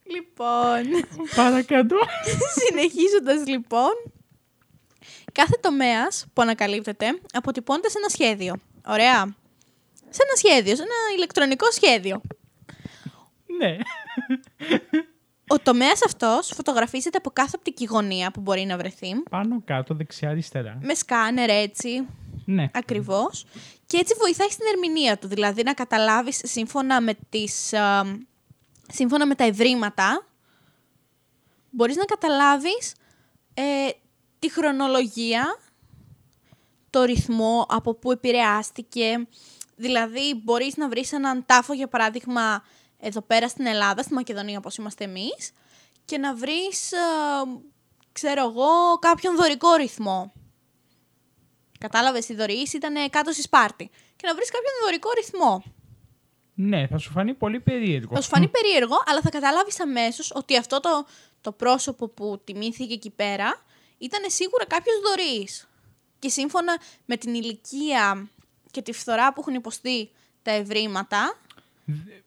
[0.04, 0.82] λοιπόν,
[1.36, 1.96] Παρακάτω.
[2.68, 3.90] συνεχίζοντας λοιπόν,
[5.32, 8.54] κάθε τομέας που ανακαλύπτεται αποτυπώνεται σε ένα σχέδιο.
[8.86, 9.34] Ωραία.
[10.08, 12.20] Σε ένα σχέδιο, σε ένα ηλεκτρονικό σχέδιο.
[13.58, 13.76] ναι.
[15.46, 19.22] Ο τομέας αυτός φωτογραφίζεται από κάθε οπτική γωνία που μπορεί να βρεθεί.
[19.30, 20.78] Πάνω, κάτω, δεξιά, αριστερά.
[20.82, 22.06] Με σκάνερ έτσι,
[22.44, 22.70] Ναι.
[22.74, 23.44] Ακριβώς.
[23.86, 25.28] Και έτσι βοηθάει στην ερμηνεία του.
[25.28, 28.04] Δηλαδή να καταλάβεις σύμφωνα με, τις, α,
[28.88, 30.26] σύμφωνα με τα ευρήματα,
[31.70, 32.94] μπορείς να καταλάβεις
[33.54, 33.88] ε,
[34.38, 35.58] τη χρονολογία,
[36.90, 39.26] το ρυθμό, από πού επηρεάστηκε.
[39.76, 42.64] Δηλαδή μπορείς να βρεις έναν τάφο, για παράδειγμα,
[43.00, 45.52] εδώ πέρα στην Ελλάδα, στη Μακεδονία όπως είμαστε εμείς,
[46.04, 47.42] και να βρεις, α,
[48.12, 50.32] ξέρω εγώ, κάποιον δωρικό ρυθμό.
[51.82, 53.90] Κατάλαβες, οι δωρεείς ήταν κάτω στη Σπάρτη.
[54.16, 55.64] Και να βρεις κάποιον δωρικό ρυθμό.
[56.54, 58.14] Ναι, θα σου φανεί πολύ περίεργο.
[58.14, 61.06] Θα σου φανεί περίεργο, αλλά θα καταλάβεις αμέσως ότι αυτό το,
[61.40, 63.62] το πρόσωπο που τιμήθηκε εκεί πέρα
[63.98, 65.48] ήταν σίγουρα κάποιος δωρή.
[66.18, 68.28] Και σύμφωνα με την ηλικία
[68.70, 70.10] και τη φθορά που έχουν υποστεί
[70.42, 71.38] τα ευρήματα,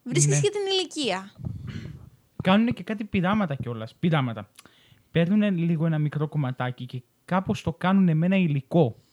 [0.03, 0.41] βρίσκεις ναι.
[0.41, 1.31] και την ηλικία.
[2.43, 3.95] Κάνουν και κάτι πειράματα κιόλας.
[3.99, 4.49] Πειράματα.
[5.11, 9.04] Παίρνουν λίγο ένα μικρό κομματάκι και κάπως το κάνουν με ένα υλικό.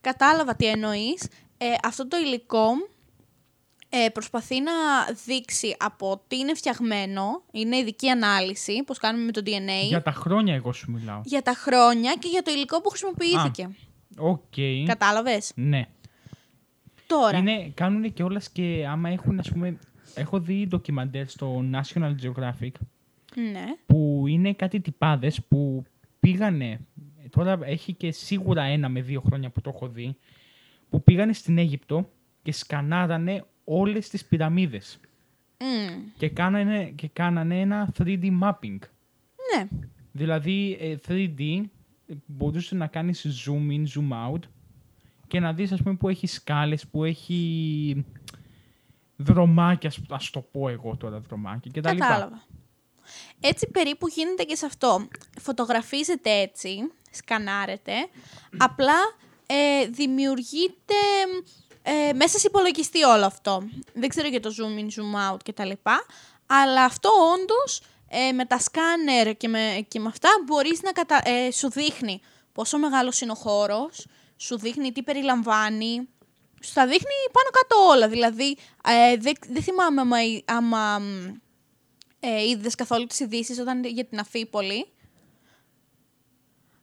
[0.00, 1.28] Κατάλαβα τι εννοείς.
[1.58, 2.66] Ε, αυτό το υλικό
[3.88, 4.72] ε, προσπαθεί να
[5.26, 7.42] δείξει από τι είναι φτιαγμένο.
[7.52, 9.88] Είναι ειδική ανάλυση, πώς κάνουμε με το DNA.
[9.88, 11.20] Για τα χρόνια εγώ σου μιλάω.
[11.24, 13.68] για τα χρόνια και για το υλικό που χρησιμοποιήθηκε.
[14.18, 14.54] Οκ.
[14.86, 15.86] Κατάλαβες; Ναι.
[17.06, 17.38] Τώρα.
[17.38, 19.78] Είναι, κάνουν και όλα και άμα έχουν, ας πούμε,
[20.14, 22.70] έχω δει ντοκιμαντέρ στο National Geographic
[23.34, 23.64] Ναι.
[23.86, 25.84] που είναι κάτι τυπάδες που
[26.20, 26.80] πήγανε,
[27.28, 30.16] τώρα έχει και σίγουρα ένα με δύο χρόνια που το έχω δει,
[30.90, 32.10] που πήγανε στην Αίγυπτο
[32.42, 35.00] και σκανάρανε όλες τις πυραμίδες
[35.60, 35.98] Μμ.
[36.18, 38.78] και κάνανε, και κάνανε ένα 3D mapping.
[39.54, 39.68] Ναι.
[40.12, 41.40] Δηλαδή ε, 3D
[42.06, 44.40] ε, μπορούσε να κάνεις zoom in, zoom out
[45.26, 48.04] και να δεις ας πούμε που έχει σκάλες, που έχει
[49.16, 52.06] δρομάκια, ας- ας το πω εγώ τώρα δρομάκια και τα λοιπά.
[52.06, 52.42] Κατάλαβα.
[53.40, 55.08] Έτσι περίπου γίνεται και σε αυτό.
[55.40, 56.78] Φωτογραφίζεται έτσι,
[57.10, 57.92] σκανάρεται,
[58.56, 59.16] απλά
[59.46, 60.94] ε, δημιουργείται
[61.82, 63.68] ε, μέσα σε υπολογιστή όλο αυτό.
[63.94, 66.04] Δεν ξέρω για το zoom in, zoom out και τα λοιπά,
[66.46, 71.20] αλλά αυτό όντως ε, με τα σκάνερ και με, και με αυτά μπορείς να κατα...
[71.24, 72.20] ε, σου δείχνει
[72.52, 76.08] πόσο μεγάλος είναι ο χώρος, σου δείχνει τι περιλαμβάνει,
[76.62, 78.08] σου τα δείχνει πάνω κάτω όλα.
[78.08, 81.34] Δηλαδή, ε, δεν δεν θυμάμαι άμα, άμα μ,
[82.20, 84.92] ε, είδες καθόλου τις ειδήσεις όταν για την Αφίπολη.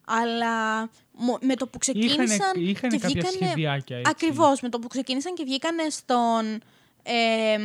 [0.08, 3.46] Αλλά μο- με το που ξεκίνησαν είχανε και κάποια βγήκανε...
[3.46, 4.12] σχεδιάκια, έτσι.
[4.12, 6.62] Ακριβώς, με το που ξεκίνησαν και βγήκανε στον...
[7.04, 7.58] ε,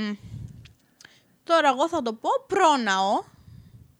[1.44, 3.22] τώρα εγώ θα το πω πρόναο,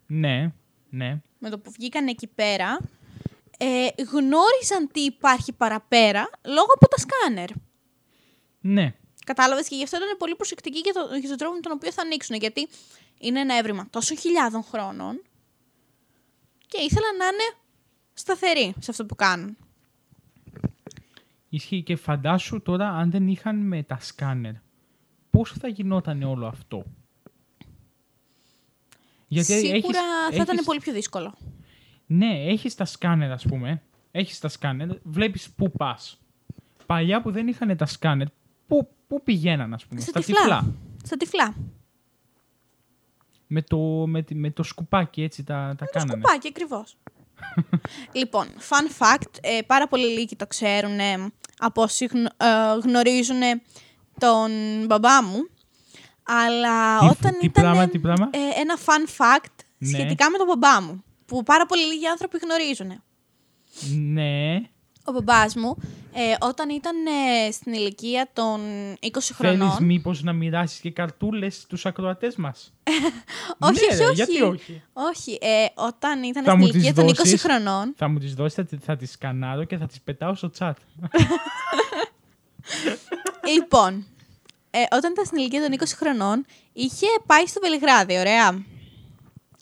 [0.07, 0.53] Ναι,
[0.91, 1.21] ναι.
[1.39, 2.79] με το που βγήκαν εκεί πέρα,
[3.59, 7.49] ε, γνώριζαν τι υπάρχει παραπέρα λόγω από τα σκάνερ.
[8.61, 8.95] Ναι.
[9.27, 11.93] Κατάλαβες και γι' αυτό ήταν πολύ προσεκτικοί για, το, για τον τρόπο με τον οποίο
[11.93, 12.37] θα ανοίξουν.
[12.37, 12.69] Γιατί
[13.19, 15.23] είναι ένα έβριμα τόσο χιλιάδων χρόνων
[16.67, 17.55] και ήθελαν να είναι
[18.21, 19.57] σταθεροί σε αυτό που κάνουν.
[21.49, 24.53] Ισχύει και φαντάσου τώρα αν δεν είχαν με τα σκάνερ.
[25.31, 26.85] Πώς θα γινόταν όλο αυτό;
[29.29, 31.35] Σίγουρα έχεις- θα ήταν έχεις- πολύ πιο δύσκολο.
[32.07, 33.83] Ναι, έχεις τα σκάνερ ας πούμε.
[34.11, 36.21] Έχεις τα σκάνερ, βλέπεις πού πας.
[36.87, 38.27] Παλιά που δεν είχαν τα σκάνερ,
[38.67, 40.75] πού, πού πηγαίναν ας πούμε; Στα στα τυφλά.
[41.05, 41.55] Στα τυφλά.
[43.47, 46.11] Με το, με, τη- με το σκουπάκι έτσι τα, τα Το κάνανε.
[46.23, 46.97] σκουπάκι, ακριβώς.
[48.13, 53.41] Λοιπόν, fun fact, ε, πάρα πολλοί λίγοι το ξέρουν ε, από όσοι γνω- ε, γνωρίζουν
[54.19, 54.51] τον
[54.87, 55.49] μπαμπά μου.
[56.23, 59.89] Αλλά Τι- όταν τι ήταν πράγμα, τι πράγμα; ε, ένα fun fact Ναι.
[59.89, 63.03] σχετικά με τον μπαμπά μου, που πάρα πολλοί λίγοι άνθρωποι γνωρίζουν.
[64.13, 64.55] Ναι.
[65.11, 65.77] Ο μπαμπάς μου,
[66.13, 69.85] ε, όταν ήταν ε, στην ηλικία των 20 Θέλεις χρονών...
[69.85, 72.73] μήπως να μοιράσεις και καρτούλες στους ακροατές μας;
[73.59, 74.15] όχι, ναι, όχι, ρε, όχι.
[74.15, 77.95] γιατί όχι; Όχι, ε, όταν ήταν Θα στην μου τις ηλικία των 20 δώσεις; χρονών,
[77.97, 80.73] Θα μου τις δώσεις, θα, τη- θα τις σκανάρω και θα τις πετάω στο chat.
[83.55, 84.07] Λοιπόν,
[84.71, 88.65] ε, όταν ήταν στην ηλικία των 20 χρονών, είχε πάει στο Βελιγράδι, ωραία.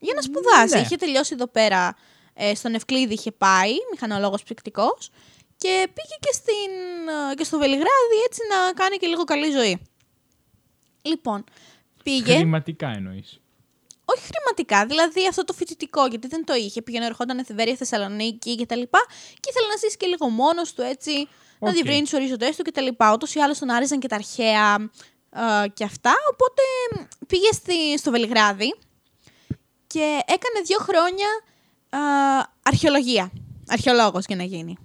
[0.01, 0.75] Για να σπουδάσει.
[0.75, 0.81] Ναι.
[0.81, 1.97] Είχε τελειώσει εδώ πέρα,
[2.35, 5.11] ε, στον Ευκλείδη είχε πάει, μηχανολόγος ψυκτικός,
[5.59, 6.71] και πήγε και, στην,
[7.31, 9.79] ε, και στο Βελιγράδι έτσι να κάνει και λίγο καλή ζωή.
[11.03, 11.45] Λοιπόν,
[12.03, 13.41] πήγε, Χρηματικά εννοείς.
[14.05, 16.83] όχι χρηματικά, δηλαδή αυτό το φοιτητικό, γιατί δεν το είχε.
[16.83, 18.99] Πήγαινε, ερχόταν Βέροια, Θεσσαλονίκη και τα λοιπά
[19.41, 21.75] και ήθελε να ζήσει και λίγο μόνος του έτσι, να Οκ.
[21.75, 22.87] διευρύνει τους ορίζοντές του κτλ.
[23.13, 24.91] Ούτως ή άλλως τον άρεσαν και τα αρχαία
[25.65, 26.13] ε, και αυτά.
[26.33, 26.63] Οπότε
[26.95, 28.75] μ, πήγε στη, στο Βελιγράδι
[29.87, 31.27] και έκανε δύο χρόνια
[31.91, 31.99] ε,
[32.63, 33.33] αρχαιολογία.
[33.69, 34.77] Αρχαιολόγος για να γίνει.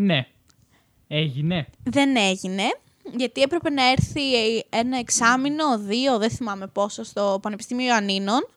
[0.00, 0.26] Ναι.
[1.08, 1.66] Έγινε.
[1.82, 2.62] Δεν έγινε,
[3.16, 4.20] γιατί έπρεπε να έρθει
[4.70, 8.48] ένα εξάμηνο, δύο, δεν θυμάμαι πόσο, στο Πανεπιστήμιο Ιωαννίνων,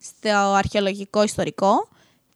[0.00, 1.88] στο αρχαιολογικό ιστορικό.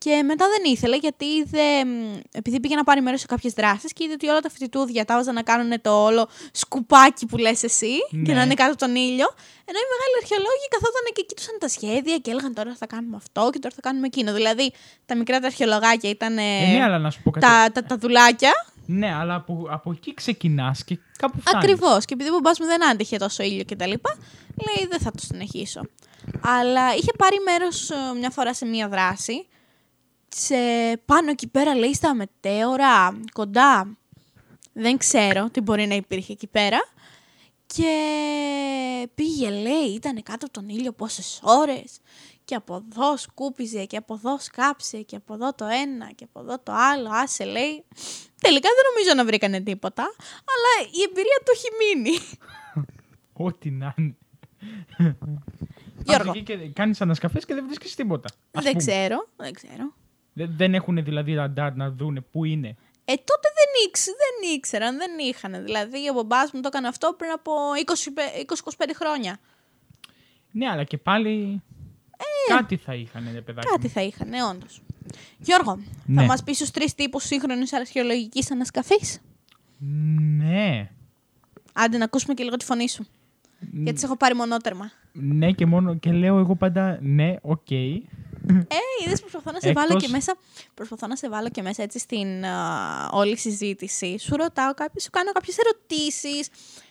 [0.05, 3.93] Και μετά δεν ήθελε, γιατί είδε, μ, επειδή πήγε να πάρει μέρος σε κάποιες δράσεις
[3.93, 7.63] και είδε ότι όλα τα φοιτητούδια τα έβαζαν να κάνουν το όλο σκουπάκι που λες
[7.63, 8.35] εσύ και Ναι.
[8.35, 9.29] να είναι κάτω από τον ήλιο.
[9.69, 13.51] Ενώ οι μεγάλοι αρχαιολόγοι καθόταν και κοιτούσαν τα σχέδια και έλεγαν τώρα θα κάνουμε αυτό
[13.53, 14.33] και τώρα θα κάνουμε εκείνο.
[14.33, 14.73] Δηλαδή
[15.07, 17.47] τα μικρά τα αρχαιολογάκια ήταν Ε, ναι, αλλά να σου πω κάτι.
[17.47, 18.53] τα, τα, τα δουλάκια.
[18.87, 21.69] Ναι, αλλά από, από εκεί ξεκινάς και κάπου φτάνεις.
[21.71, 22.05] Ακριβώς.
[22.05, 24.19] Και επειδή ο μπαμπάς μου δεν άντεχε τόσο ήλιο και τα λοιπά,
[24.67, 25.81] λέει δεν θα το συνεχίσω.
[26.41, 29.47] Αλλά είχε πάρει μέρος μια φορά σε μια δράση.
[30.35, 30.57] Σε
[31.05, 33.97] πάνω εκεί πέρα, λέει, στα μετέωρα, κοντά.
[34.73, 36.79] Δεν ξέρω τι μπορεί να υπήρχε εκεί πέρα.
[37.67, 41.99] Και πήγε, λέει, ήταν κάτω από τον ήλιο πόσες ώρες.
[42.45, 46.41] Και από εδώ σκούπιζε και από εδώ σκάψε και από εδώ το ένα και από
[46.41, 47.09] εδώ το άλλο.
[47.13, 47.85] Άσε, λέει.
[48.41, 50.03] Τελικά δεν νομίζω να βρήκανε τίποτα,
[50.53, 52.19] αλλά η εμπειρία του έχει μείνει.
[53.47, 54.17] Ό,τι να είναι.
[56.05, 56.25] Γιώργο.
[56.25, 58.29] Πας εκεί και κάνεις ανασκαφές και δεν βρίσκεις τίποτα.
[58.51, 58.85] Ας δεν πούμε.
[58.85, 59.93] ξέρω, δεν ξέρω.
[60.33, 62.77] Δεν, δεν έχουν δηλαδή ραντάρ να δούνε πού είναι.
[63.05, 65.65] Ε, τότε δεν, ήξ, δεν ήξεραν, δεν είχαν.
[65.65, 67.53] Δηλαδή, ο μπαμπάς μου το έκανε αυτό πριν από
[67.87, 69.39] 20 20-25 χρόνια.
[70.51, 71.63] Ναι, αλλά και πάλι
[72.49, 73.67] κάτι θα είχαν, ρε παιδάκι.
[73.67, 73.71] Ε.
[73.71, 73.93] Κάτι μου.
[73.93, 74.83] θα είχαν, ναι, όντως.
[75.39, 76.21] Γιώργο, Ναι.
[76.21, 79.21] θα μας πεις τους τρεις τύπους σύγχρονης αρχαιολογικής ανασκαφής;
[80.39, 80.91] Ναι.
[81.73, 83.07] Άντε να ακούσουμε και λίγο τη φωνή σου.
[83.73, 84.91] Γιατί σε έχω πάρει μονότερμα.
[85.13, 87.67] Ναι και μόνο και λέω εγώ πάντα ναι, οκ.
[88.49, 90.37] Ε, είδες προσπαθώ να σε Εκτός- βάλω και μέσα.
[90.75, 94.19] Προσπαθώ να σε βάλω και μέσα έτσι στην α, όλη συζήτηση.
[94.19, 96.49] Σου ρωτάω κάποιες, σου κάνω κάποιες ερωτήσεις.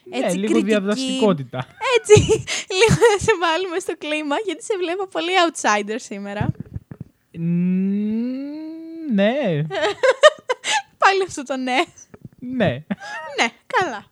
[0.09, 0.63] Έτσι, ναι, λίγο κριτική.
[0.65, 1.67] διαδραστικότητα.
[1.99, 2.21] Έτσι,
[2.79, 6.47] λίγο να σε βάλουμε στο κλίμα, γιατί σε βλέπω πολύ outsider σήμερα.
[7.37, 7.41] Μ,
[9.13, 9.33] Ναι,
[11.03, 11.77] Πάλι αυτό το ναι.
[12.39, 12.69] ναι,
[13.37, 14.05] ναι, καλά.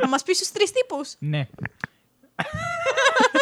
[0.00, 1.14] Θα μας πεις τους τρεις τύπους.
[1.18, 1.48] ναι.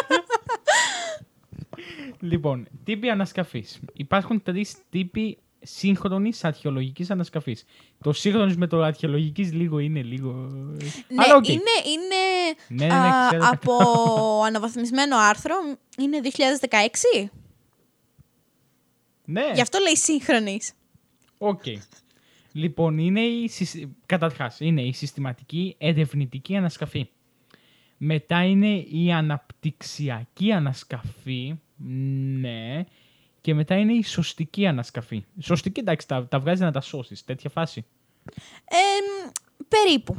[2.19, 3.79] λοιπόν, τύποι ανασκαφής.
[3.93, 7.63] Υπάρχουν τρεις τύποι σύγχρονης αρχαιολογικής ανασκαφής.
[8.03, 10.31] Το σύγχρονος με το αρχαιολογικής λίγο είναι λίγο.
[11.09, 11.47] Ναι, Αλλά οκ.
[11.47, 13.43] είναι, είναι Ναι, ναι, α, ξέρω.
[13.51, 13.73] από
[14.45, 15.55] αναβαθμισμένο άρθρο.
[15.97, 17.29] Είναι 2016.
[19.25, 20.71] Ναι, Γι' αυτό λέει σύγχρονης.
[21.37, 21.63] οκ.
[22.51, 27.09] Λοιπόν, είναι η, συσ- καταρχάς, είναι η συστηματική ερευνητική ανασκαφή.
[27.97, 31.55] Μετά είναι η αναπτυξιακή ανασκαφή.
[32.39, 32.83] Ναι.
[33.41, 35.25] Και μετά είναι η σωστική ανασκαφή.
[35.39, 37.23] Σωστική, εντάξει, τα, τα βγάζει να τα σώσεις.
[37.23, 37.85] Τέτοια φάση.
[38.65, 38.77] Ε,
[39.67, 40.17] περίπου.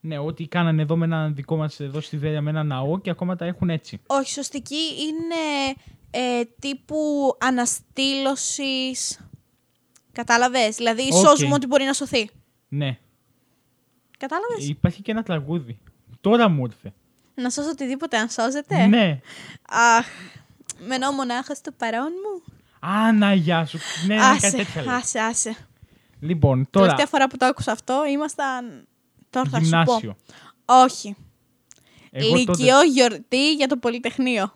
[0.00, 3.10] Ναι, ό,τι κάνανε εδώ με έναν δικό μας εδώ στη Βέροια με ένα ναό και
[3.10, 4.00] ακόμα τα έχουν έτσι.
[4.06, 5.74] Όχι, σωστική είναι
[6.10, 6.96] ε, τύπου
[7.40, 9.20] αναστήλωσης.
[10.12, 11.26] Κατάλαβες; Δηλαδή, Οκ.
[11.26, 12.30] σώζουμε ό,τι μπορεί να σωθεί.
[12.68, 12.98] Ναι.
[14.18, 15.78] Κατάλαβες; Υπάρχει και ένα τραγούδι.
[16.20, 16.92] Τώρα μου ήρθε.
[17.34, 18.86] Να σώσω οτιδήποτε αν σώζεται.
[18.86, 19.20] Ναι.
[19.98, 20.06] Αχ,
[20.86, 22.52] μένω μονάχα στο παρόν μου.
[22.90, 23.78] Α, να, γεια σου.
[24.06, 24.94] Ναι, ναι, κάτι άσε, τέτοια λέει.
[24.94, 25.56] άσε, άσε.
[26.20, 26.84] Λοιπόν, τώρα.
[26.86, 28.86] Τελευταία φορά που το άκουσα αυτό ήμασταν.
[29.30, 30.16] Τώρα θα σου Γυμνάσιο.
[30.64, 30.82] πω.
[30.82, 31.16] Όχι.
[32.10, 34.52] Εγώ τότε- Λυκειό γιορτή για το Πολυτεχνείο.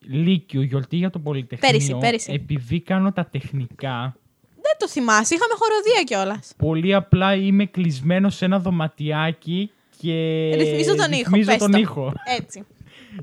[0.00, 1.70] Λύκειο, γιορτή για το Πολυτεχνείο.
[1.70, 2.32] Πέρυσι, πέρυσι.
[2.32, 4.16] Επειδή κάνω τα τεχνικά,
[4.54, 6.52] Δεν το θυμάσαι, είχαμε χοροδία κιόλας.
[6.56, 10.12] πολύ απλά είμαι κλεισμένος σε ένα δωματιάκι και.
[10.56, 11.78] Ρυθμίζω τον ήχο, ρυθμίζω πες τον το.
[11.78, 12.12] ήχο.
[12.38, 12.64] Έτσι.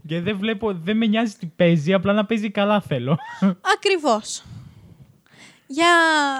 [0.07, 3.17] Και δεν βλέπω, δεν με νοιάζει τι παίζει, απλά να παίζει καλά θέλω.
[3.77, 4.43] Ακριβώς.
[5.67, 5.85] Για.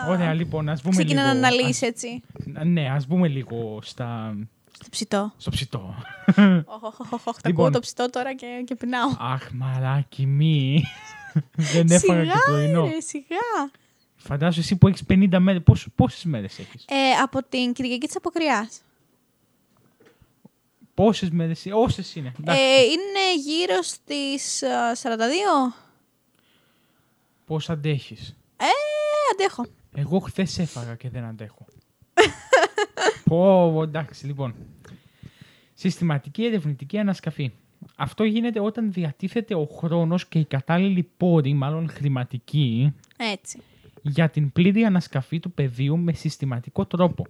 [0.09, 1.33] Ωραία, λοιπόν, ας πούμε Ξεκινά λίγο.
[1.41, 2.21] να αναλύσει έτσι.
[2.55, 4.37] ας- ναι, ας μπούμε λίγο στα...
[4.71, 5.33] Στο ψητό.
[5.37, 5.95] στο ψητό.
[6.65, 7.65] Οχ, οχ, οχ, οχ, Τα Λοιπόν.
[7.65, 9.09] ακούω το ψητό τώρα και, και πεινάω.
[9.19, 10.83] Αχ, μαλάκι μη.
[11.55, 12.83] δεν έφαγα και Σιγά, πρωινό.
[12.85, 13.71] ρε, σιγά.
[14.15, 15.61] Φαντάζομαι εσύ που έχεις 50 μέρες.
[15.95, 18.81] Πόσες μέρες έχεις; Ε, από την Κυριακή της Αποκριάς.
[20.93, 21.65] Πόσες μέρες.
[21.73, 22.33] Όσες είναι.
[22.39, 22.61] Εντάξει.
[22.61, 24.63] Ε, είναι γύρω στις
[25.01, 25.75] 42.
[27.45, 28.65] Πώς αντέχεις; Ε,
[29.33, 29.65] αντέχω.
[29.95, 31.65] Εγώ χθες έφαγα και δεν αντέχω.
[33.29, 34.55] Πω, εντάξει, λοιπόν.
[35.73, 37.51] Συστηματική ερευνητική ανασκαφή.
[37.95, 43.61] Αυτό γίνεται όταν διατίθεται ο χρόνος και οι κατάλληλοι πόροι, μάλλον χρηματικοί, Έτσι.
[44.01, 47.25] για την πλήρη ανασκαφή του πεδίου με συστηματικό τρόπο.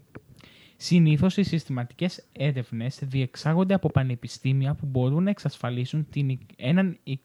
[0.86, 7.22] Συνήθως οι συστηματικές έρευνες διεξάγονται από πανεπιστήμια που μπορούν να εξασφαλίσουν την, ικ- έναν, ικ-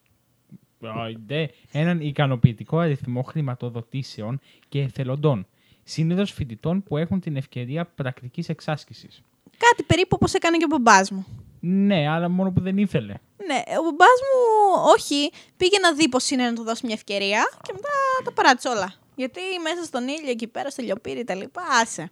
[0.81, 5.47] Άιντε, έναν ικανοποιητικό αριθμό χρηματοδοτήσεων και εθελοντών.
[5.83, 9.21] Συνήθως φοιτητών που έχουν την ευκαιρία πρακτικής εξάσκησης.
[9.57, 11.25] Κάτι περίπου όπως έκανε και ο μπαμπάς μου.
[11.59, 13.13] Ναι, αλλά μόνο που δεν ήθελε.
[13.47, 17.43] Ναι, ο μπαμπάς μου όχι, πήγε να δει πώς είναι να του δώσει μια ευκαιρία
[17.61, 17.89] και μετά
[18.23, 18.93] τα παράτησε όλα.
[19.15, 22.11] Γιατί μέσα στον ήλιο εκεί πέρα, στο λιοπύρι τα λοιπά, άσε.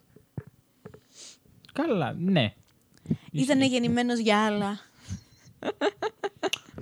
[1.82, 2.54] Καλά, ναι.
[3.32, 4.80] Ήταν γεννημένος για άλλα.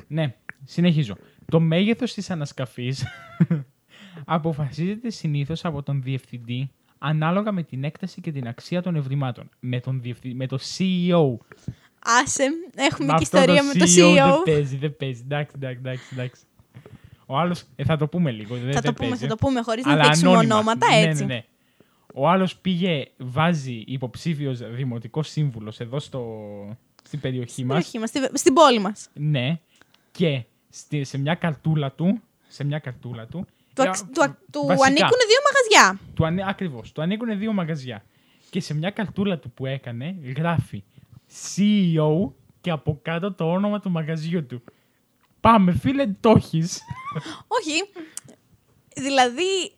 [0.07, 1.15] Ναι, συνεχίζω.
[1.51, 3.03] Το μέγεθος της ανασκαφής
[4.25, 9.49] αποφασίζεται συνήθως από τον διευθυντή ανάλογα με την έκταση και την αξία των ευρημάτων.
[9.59, 10.33] Με, τον διευθυ...
[10.33, 11.37] με το CEO.
[12.23, 12.43] Άσε,
[12.75, 14.45] έχουμε Με και αυτό ιστορία με το Δεν CEO.
[14.45, 15.21] παίζει, δεν παίζει.
[15.23, 16.03] Εντάξει, εντάξει, εντάξει.
[16.13, 16.41] εντάξει.
[17.25, 18.55] Ο άλλος, ε, θα το πούμε λίγο.
[18.55, 19.23] δεν- Θα το δεν πούμε, παίζει.
[19.23, 20.55] θα το πούμε χωρίς να Αλλά δείξουμε ανώνυμα.
[20.55, 21.25] ονόματα, Ναι, έτσι.
[21.25, 21.45] Ναι, ναι.
[22.17, 26.39] Ο άλλος πήγε, βάζει υποψήφιος δημοτικός σύμβουλος εδώ στο,
[27.03, 27.75] στην περιοχή Στην μας.
[27.75, 29.09] περιοχή μας, στη- στην πόλη μας.
[29.13, 29.59] Ναι.
[30.11, 34.39] Και στη, σε μια καρτούλα του, σε μια καρτούλα του, Του, ε, αξ- του, ακ-
[34.51, 35.99] του βασικά, ανήκουν δύο μαγαζιά.
[36.13, 38.03] Του ανε, ακριβώς, του ανήκουν δύο μαγαζιά.
[38.49, 40.83] Και σε μια καρτούλα του που έκανε, γράφει
[41.55, 44.63] CEO και από κάτω το όνομα του μαγαζιού του.
[45.39, 46.81] Πάμε, φίλε, το έχεις.
[47.47, 47.73] Όχι.
[48.95, 49.71] Δηλαδή,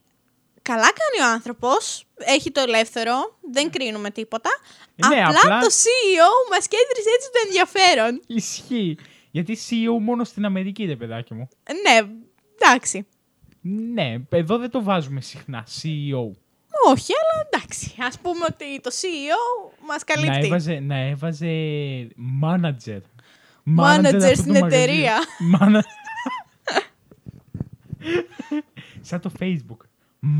[0.71, 3.13] καλά κάνει ο άνθρωπος, έχει το ελεύθερο,
[3.51, 4.49] δεν κρίνουμε τίποτα.
[4.95, 8.21] Ναι, απλά, απλά- το CEO μας κέντρισε έτσι το ενδιαφέρον.
[8.27, 8.97] Ισχύει.
[9.31, 11.47] Γιατί CEO μόνο στην Αμερική, ρε παιδάκι μου.
[11.83, 11.97] Ναι,
[12.61, 13.07] εντάξει.
[13.93, 16.31] Ναι, εδώ δεν το βάζουμε συχνά, CEO.
[16.87, 17.95] Όχι, αλλά εντάξει.
[17.99, 20.45] Ας πούμε ότι το CEO μας Να καλύπτει.
[20.47, 21.47] έβαζε, να έβαζε
[22.43, 22.99] manager.
[23.79, 24.65] Manager αυτού στην του μαγαζιού.
[24.67, 25.17] εταιρεία.
[25.59, 25.81] Mana-
[29.01, 29.77] Σαν το Facebook.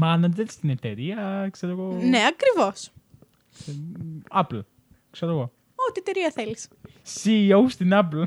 [0.02, 1.98] Manager στην εταιρεία, ξέρω εγώ.
[2.02, 2.92] Ναι, ακριβώς.
[4.32, 4.60] Apple.
[5.12, 5.52] Ξέρω εγώ.
[5.90, 6.68] Ό,τι εταιρεία θέλεις.
[7.24, 8.24] CEO στην Apple.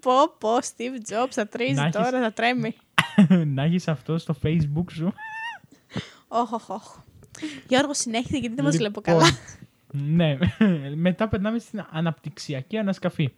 [0.00, 2.76] Πω, πω, Steve Jobs θα τρίζει Να έχεις- τώρα, θα τρέμει.
[3.54, 5.12] να έχεις αυτό στο Facebook σου.
[6.28, 6.96] Όχ, όχ, όχ.
[7.68, 9.30] Γιώργο, συνέχισε γιατί δεν μας βλέπω Λοιπόν, καλά.
[9.90, 10.38] ναι.
[10.94, 13.28] Μετά περνάμε στην αναπτυξιακή ανασκαφή.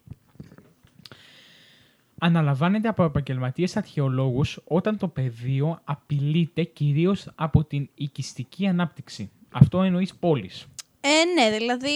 [2.19, 9.29] Αναλαμβάνεται από επαγγελματίες αρχαιολόγους όταν το πεδίο απειλείται κυρίως από την οικιστική ανάπτυξη.
[9.51, 10.49] Αυτό εννοείς πόλη.
[11.01, 11.09] Ε,
[11.41, 11.89] ναι, δηλαδή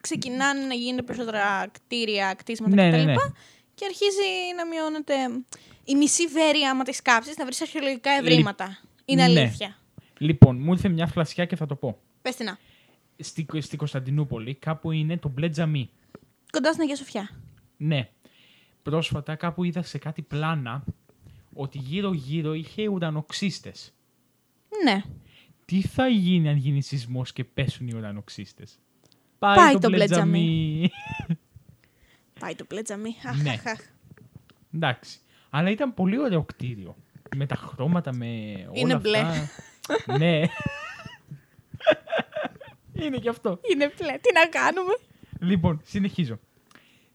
[0.00, 2.96] ξεκινάνε να γίνονται περισσότερα κτίρια, κτίσματα Ναι, κτλ.
[2.98, 3.14] ναι, ναι.
[3.74, 5.14] Και αρχίζει να μειώνεται
[5.84, 8.78] η μισή βέρη άμα τη κάψει, να βρεις αρχαιολογικά ευρήματα.
[9.04, 9.40] Είναι Ναι.
[9.40, 9.76] αλήθεια.
[10.18, 11.98] Λοιπόν, μου ήρθε μια φλασιά και θα το πω.
[12.22, 12.58] Πες την να.
[13.20, 15.90] Στη, στη Κωνσταντινούπολη κάπου είναι το μπλε τζαμί.
[16.50, 17.30] Κοντά στην Αγία Σοφιά.
[17.76, 18.08] Ναι.
[18.88, 20.84] Πρόσφατα κάπου είδα σε κάτι πλάνα
[21.52, 23.94] ότι γύρω-γύρω είχε ουρανοξύστες.
[24.84, 25.02] Ναι.
[25.64, 28.78] Τι θα γίνει αν γίνει σεισμός και πέσουν οι ουρανοξύστες;
[29.38, 30.90] Πάει το μπλε τζαμί.
[32.40, 33.16] Πάει το πλέτζαμι.
[33.28, 33.50] Αχ, Ναι.
[33.50, 33.78] αχ, αχ.
[34.74, 35.18] Εντάξει.
[35.50, 36.96] Αλλά ήταν πολύ ωραίο κτίριο.
[37.36, 38.26] Με τα χρώματα, με
[38.68, 39.18] όλα Είναι μπλε.
[39.18, 39.48] αυτά.
[40.18, 40.42] ναι.
[43.04, 43.60] Είναι και αυτό.
[43.72, 44.12] Είναι πλέ.
[44.20, 44.92] Τι να κάνουμε;
[45.40, 46.38] Λοιπόν, συνεχίζω.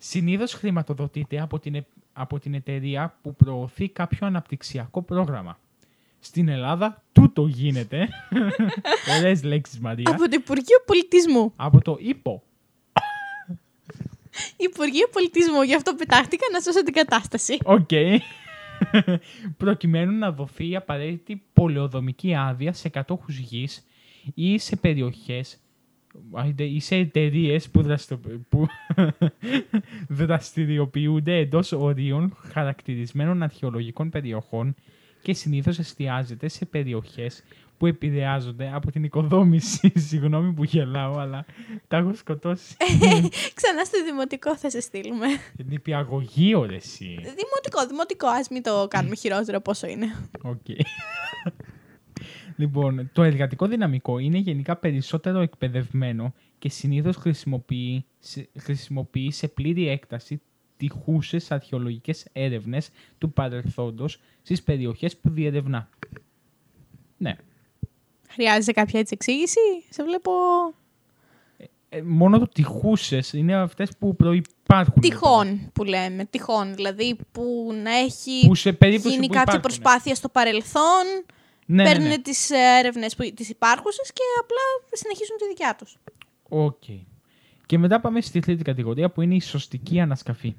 [0.06, 5.60] Συνήθως χρηματοδοτείται από την, ε- από την εταιρεία που προωθεί κάποιο αναπτυξιακό πρόγραμμα.
[6.20, 8.10] Στην Ελλάδα τούτο γίνεται.
[9.18, 10.12] Ωραίες λέξεις Μαρία.
[10.12, 11.54] Από το Υπουργείο Πολιτισμού.
[11.56, 12.44] Από το ύπο.
[14.68, 15.62] Υπουργείο Πολιτισμού.
[15.62, 17.58] Γι' αυτό πετάχτηκα να σώσω την κατάσταση.
[17.64, 17.90] Οκ.
[19.64, 23.86] Προκειμένου να δοθεί η απαραίτητη πολεοδομική άδεια σε κατόχους γης
[24.34, 25.58] ή σε περιοχές
[26.58, 28.68] ή σε εταιρείες που, δραστο- που
[30.20, 34.76] δραστηριοποιούνται εντός ορίων χαρακτηρισμένων αρχαιολογικών περιοχών
[35.22, 37.44] και συνήθως εστιάζεται σε περιοχές
[37.78, 39.92] που επηρεάζονται από την οικοδόμηση.
[40.08, 41.46] Συγγνώμη που γελάω, αλλά
[41.88, 42.76] τα έχω σκοτώσει.
[43.60, 45.26] Ξανά στο δημοτικό θα σε στείλουμε.
[45.66, 47.06] Νηπιαγωγείο, ρε εσύ.
[47.16, 48.28] Δημοτικό, δημοτικό.
[48.28, 50.16] Α μην το κάνουμε χειρότερο πόσο είναι.
[50.42, 50.66] Οκ.
[52.64, 59.88] Λοιπόν, το εργατικό δυναμικό είναι γενικά περισσότερο εκπαιδευμένο και συνήθως χρησιμοποιεί, σε- χρησιμοποιεί σε πλήρη
[59.90, 60.42] έκταση
[60.78, 65.90] τυχούσες αρχαιολογικές έρευνες του παρελθόντος στις περιοχές που διερευνά.
[67.18, 67.36] Ναι.
[68.30, 70.32] Χρειάζεται κάποια έτσι εξήγηση; Σε βλέπω.
[71.90, 75.02] Ε, μόνο το τυχούσες είναι αυτές που προϋπάρχουν.
[75.02, 76.26] Τυχόν που λέμε.
[76.26, 76.76] Τυχόν.
[76.76, 79.62] Δηλαδή που να έχει Που σε περίπτωση γίνει που κάποια υπάρχουνε.
[79.82, 81.06] προσπάθεια στο παρελθόν.
[81.66, 82.18] Ναι, ναι, παίρνουν ναι.
[82.18, 85.98] τις έρευνες που, τις υπάρχουσες και απλά συνεχίζουν τη δικιά τους.
[86.50, 86.84] Οκ.
[87.66, 90.56] Και μετά πάμε στη τρίτη κατηγορία που είναι η σωστική ανασκαφή.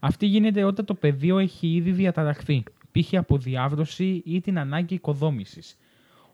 [0.00, 3.14] Αυτή γίνεται όταν το πεδίο έχει ήδη διαταραχθεί, π.χ.
[3.14, 5.78] από διάβρωση ή την ανάγκη οικοδόμησης.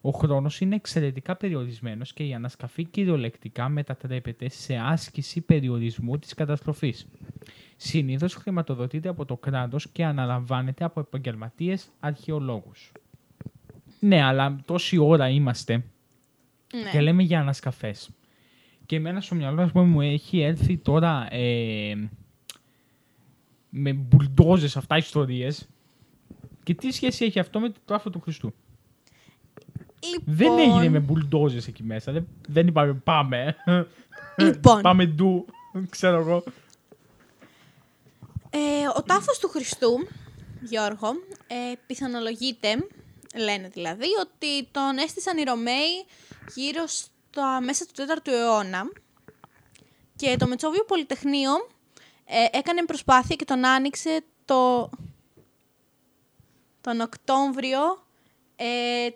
[0.00, 7.06] Ο χρόνος είναι εξαιρετικά περιορισμένος και η ανασκαφή κυριολεκτικά μετατρέπεται σε άσκηση περιορισμού της καταστροφής.
[7.76, 12.92] Συνήθως χρηματοδοτείται από το κράτος και αναλαμβάνεται από επαγγελματίες αρχαιολόγους.
[14.00, 15.84] Ναι, αλλά τόση ώρα είμαστε
[16.82, 16.90] Ναι.
[16.90, 18.10] και λέμε για ανασκαφές.
[18.86, 21.94] Και εμένα στο μυαλό ας πούμε, μου έχει έρθει τώρα ε,
[23.70, 25.68] με μπουλντόζες αυτά ιστορίες.
[26.62, 28.54] Και τι σχέση έχει αυτό με το τάφο του Χριστού;
[30.10, 32.12] Λοιπόν, Δεν έγινε με μπουλντόζες εκεί μέσα.
[32.12, 33.56] Δεν, δεν είπαμε πάμε.
[34.36, 34.80] Λοιπόν.
[34.80, 35.46] πάμε ντου.
[35.90, 36.42] Ξέρω εγώ.
[38.50, 38.58] Ε,
[38.96, 40.06] ο τάφος του Χριστού,
[40.60, 41.08] Γιώργο,
[41.46, 42.68] ε, πιθανολογείται,
[43.34, 46.06] λένε δηλαδή, ότι τον έστησαν οι Ρωμαίοι
[46.54, 48.82] γύρω στα μέσα του 4ου αιώνα
[50.16, 51.50] και το Μετσόβιο Πολυτεχνείο
[52.24, 54.90] ε, έκανε προσπάθεια και τον άνοιξε το,
[56.80, 57.80] τον Οκτώβριο
[58.56, 59.08] ε,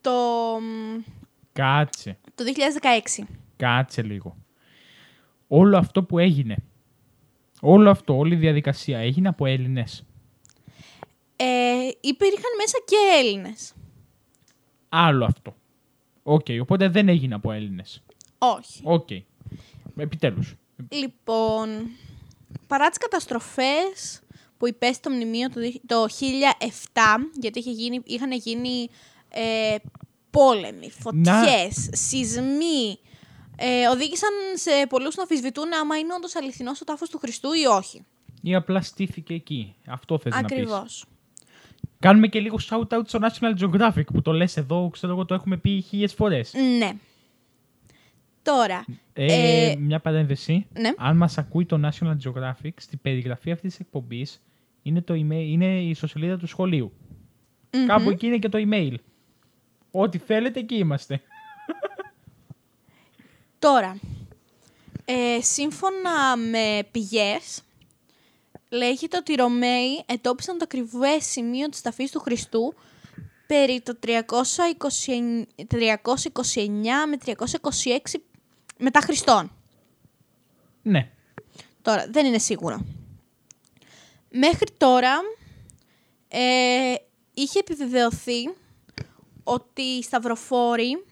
[0.00, 0.10] το,
[0.60, 1.02] μ,
[1.52, 2.18] Κάτσε.
[2.34, 2.44] το
[3.18, 3.24] 2016.
[3.56, 4.36] Κάτσε λίγο.
[5.48, 6.56] Όλο αυτό που έγινε.
[7.60, 10.04] Όλο αυτό, όλη η διαδικασία έγινε από Έλληνες.
[11.44, 13.72] Ε, υπήρχαν μέσα και Έλληνες.
[14.88, 15.54] Άλλο αυτό.
[16.22, 18.02] Οκ, οπότε δεν έγινε από Έλληνες.
[18.38, 18.80] Όχι.
[18.84, 19.08] Οκ.
[19.96, 20.54] Επιτέλους.
[20.88, 21.68] Λοιπόν,
[22.66, 24.20] παρά τις καταστροφές
[24.58, 28.88] που υπέστη το μνημείο το, δι- το 1007, γιατί είχε γίνει, είχαν γίνει
[29.28, 29.76] ε,
[30.30, 32.98] πόλεμοι, φωτιές, σεισμοί,
[33.56, 37.64] ε, οδήγησαν σε πολλούς να αμφισβητούν άμα είναι όντως αληθινός ο τάφος του Χριστού ή
[37.66, 38.04] όχι.
[38.42, 39.74] Ή απλά στήθηκε εκεί.
[39.86, 40.52] Αυτό θες να πεις.
[40.56, 41.04] Ακριβώς.
[42.02, 45.56] Κάνουμε και λίγο shout-out στο National Geographic που το λες εδώ, ξέρω εγώ το έχουμε
[45.56, 46.52] πει χίλιες φορές.
[46.78, 46.92] Ναι.
[48.42, 50.66] Τώρα, Ε, Ε, μια παρένθεση.
[50.78, 50.90] ναι.
[50.96, 54.42] Αν μας ακούει το National Geographic, στην περιγραφή αυτής της εκπομπής
[54.82, 56.92] είναι, το email, είναι η ιστοσελίδα του σχολείου.
[57.72, 57.86] μμμ.
[57.86, 58.94] Κάπου εκεί είναι και το email.
[59.90, 61.20] Ό,τι θέλετε, εκεί είμαστε.
[63.58, 63.96] Τώρα,
[65.04, 67.62] ε, σύμφωνα με πηγές,
[68.72, 72.74] λέγεται ότι οι Ρωμαίοι εντόπισαν το ακριβές σημείο της ταφής του Χριστού
[73.46, 74.10] περί το 320
[75.70, 75.96] 329
[77.08, 77.34] με 326
[78.78, 79.52] μετά Χριστόν.
[80.82, 81.10] Ναι.
[81.82, 82.84] Τώρα, δεν είναι σίγουρο.
[84.28, 85.20] Μέχρι τώρα
[86.28, 86.94] ε,
[87.34, 88.54] είχε επιβεβαιωθεί
[89.44, 91.04] ότι οι σταυροφόροι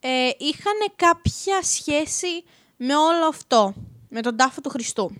[0.00, 2.44] ε, είχαν κάποια σχέση
[2.76, 3.74] με όλο αυτό,
[4.08, 5.10] με τον τάφο του Χριστού.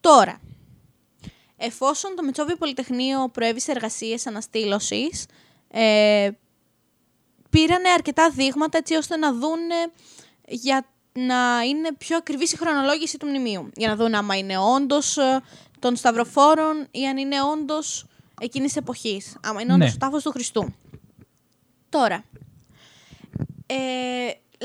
[0.00, 0.40] Τώρα,
[1.56, 5.26] εφόσον το Μετσόβιο Πολυτεχνείο προέβησε εργασίες αναστήλωσης,
[5.68, 6.30] ε,
[7.50, 9.92] πήρανε αρκετά δείγματα έτσι ώστε να δούνε
[10.48, 13.70] για να είναι πιο ακριβής η χρονολόγηση του μνημείου.
[13.76, 15.40] Για να δουν άμα είναι όντως ε,
[15.78, 18.06] των Σταυροφόρων ή αν είναι όντως
[18.40, 19.36] εκείνης εποχής.
[19.42, 19.94] Άμα είναι όντως Ναι.
[19.94, 20.74] ο τάφος του Χριστού.
[21.88, 22.24] Τώρα,
[23.66, 23.76] ε,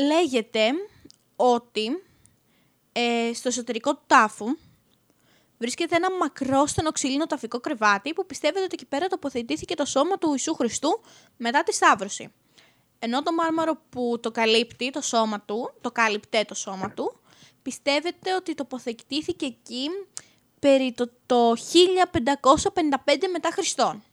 [0.02, 0.72] λέγεται
[1.36, 1.88] ότι
[2.92, 4.46] ε, στο εσωτερικό του τάφου
[5.58, 10.30] βρίσκεται ένα μακρό στενοξυλίνο ταφικό κρεβάτι που πιστεύετε ότι εκεί πέρα τοποθετήθηκε το σώμα του
[10.30, 11.02] Ιησού Χριστού
[11.38, 12.34] μετά τη Σταύρωση.
[13.00, 17.20] Ενώ το μάρμαρο που το καλύπτει το σώμα του, το κάλυπτε το σώμα του,
[17.62, 19.90] πιστεύεται ότι τοποθετήθηκε εκεί
[20.60, 21.58] περί το, το 1555
[23.32, 24.04] μετά Χριστόν.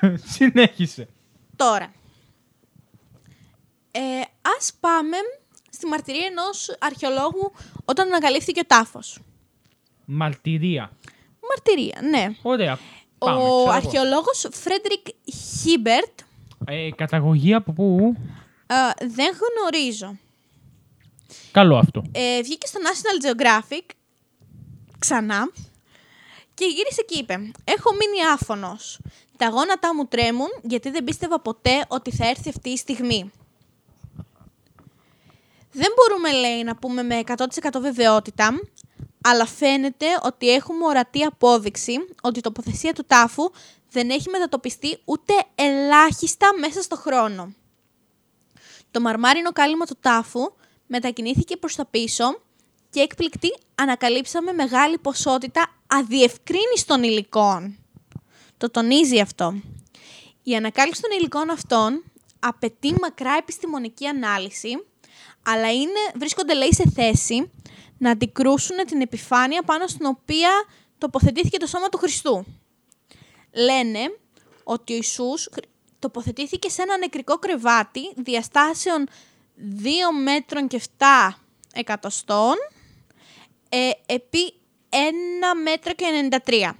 [0.34, 1.08] Συνέχισε.
[1.56, 1.92] Τώρα.
[3.90, 4.00] Ε,
[4.58, 5.16] ας πάμε
[5.76, 7.52] στη μαρτυρία ενός αρχαιολόγου
[7.84, 9.18] όταν ανακαλύφθηκε ο τάφος.
[10.04, 10.90] Μαρτυρία.
[11.48, 12.36] Μαρτυρία, ναι.
[12.42, 12.78] Ωραία.
[13.18, 13.70] Πάμε, ο ξέρω εγώ.
[13.70, 15.06] αρχαιολόγος Φρέντρικ
[15.60, 16.18] Χίμπερτ
[16.66, 18.16] Ε, καταγωγή από πού;
[18.66, 20.18] ε, δεν γνωρίζω.
[21.50, 22.02] Καλό αυτό.
[22.12, 23.82] Ε, βγήκε στο National Geographic
[24.98, 25.50] ξανά
[26.54, 29.00] και γύρισε και είπε «Έχω μείνει άφωνος.
[29.36, 33.30] Τα γόνατά μου τρέμουν γιατί δεν πίστευα ποτέ ότι θα έρθει αυτή η στιγμή».
[35.76, 37.44] Δεν μπορούμε, λέει, να πούμε με 100%
[37.80, 38.60] βεβαιότητα,
[39.22, 43.50] αλλά φαίνεται ότι έχουμε ορατή απόδειξη ότι η τοποθεσία του τάφου
[43.90, 47.52] δεν έχει μετατοπιστεί ούτε ελάχιστα μέσα στο χρόνο.
[48.90, 50.52] Το μαρμάρινο κάλυμα του τάφου
[50.86, 52.40] μετακινήθηκε προς τα πίσω
[52.90, 57.78] και έκπληκτη ανακαλύψαμε μεγάλη ποσότητα αδιευκρίνιστων υλικών.
[58.56, 59.54] Το τονίζει αυτό.
[60.42, 62.04] Η ανακάλυψη των υλικών αυτών
[62.38, 64.68] απαιτεί μακρά επιστημονική ανάλυση,
[65.48, 67.50] αλλά είναι, βρίσκονται λέει σε θέση
[67.98, 70.50] να αντικρούσουν την επιφάνεια πάνω στην οποία
[70.98, 72.44] τοποθετήθηκε το σώμα του Χριστού.
[73.52, 73.98] Λένε
[74.64, 75.66] ότι ο Ιησούς χρ-
[75.98, 79.06] τοποθετήθηκε σε ένα νεκρικό κρεβάτι διαστάσεων
[79.58, 79.88] 2
[80.22, 81.04] μέτρων και 7
[81.72, 82.54] εκατοστών
[83.68, 84.52] ε, επί
[84.90, 84.94] 1
[85.62, 86.70] μέτρο και 93.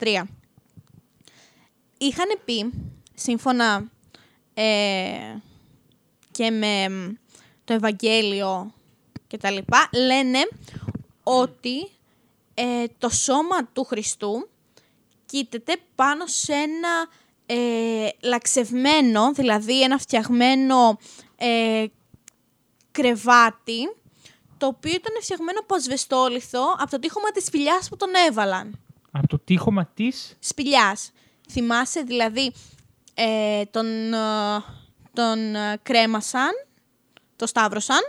[0.00, 0.22] 93.
[1.98, 2.72] Είχαν πει,
[3.14, 3.90] σύμφωνα
[4.54, 5.36] ε,
[6.30, 6.86] και με
[7.72, 8.72] μ, το Ευαγγέλιο
[9.26, 10.38] και τα λοιπά, λένε
[11.22, 11.90] ότι
[12.54, 14.48] ε, το σώμα του Χριστού
[15.26, 17.08] κοίταται πάνω σε ένα
[17.46, 20.98] ε, λαξευμένο, δηλαδή ένα φτιαγμένο
[21.36, 21.84] ε,
[22.90, 23.94] κρεβάτι,
[24.58, 28.80] το οποίο ήταν φτιαγμένο από ασβεστόλιθο από το τείχομα της σπηλιάς που τον έβαλαν.
[29.10, 30.36] Από το τείχομα της...
[30.38, 31.12] Σπηλιάς.
[31.50, 32.52] Θυμάσαι δηλαδή
[33.14, 34.18] ε, τον, ε,
[35.12, 36.50] τον ε, κρέμασαν,
[37.36, 38.00] το σταύρωσαν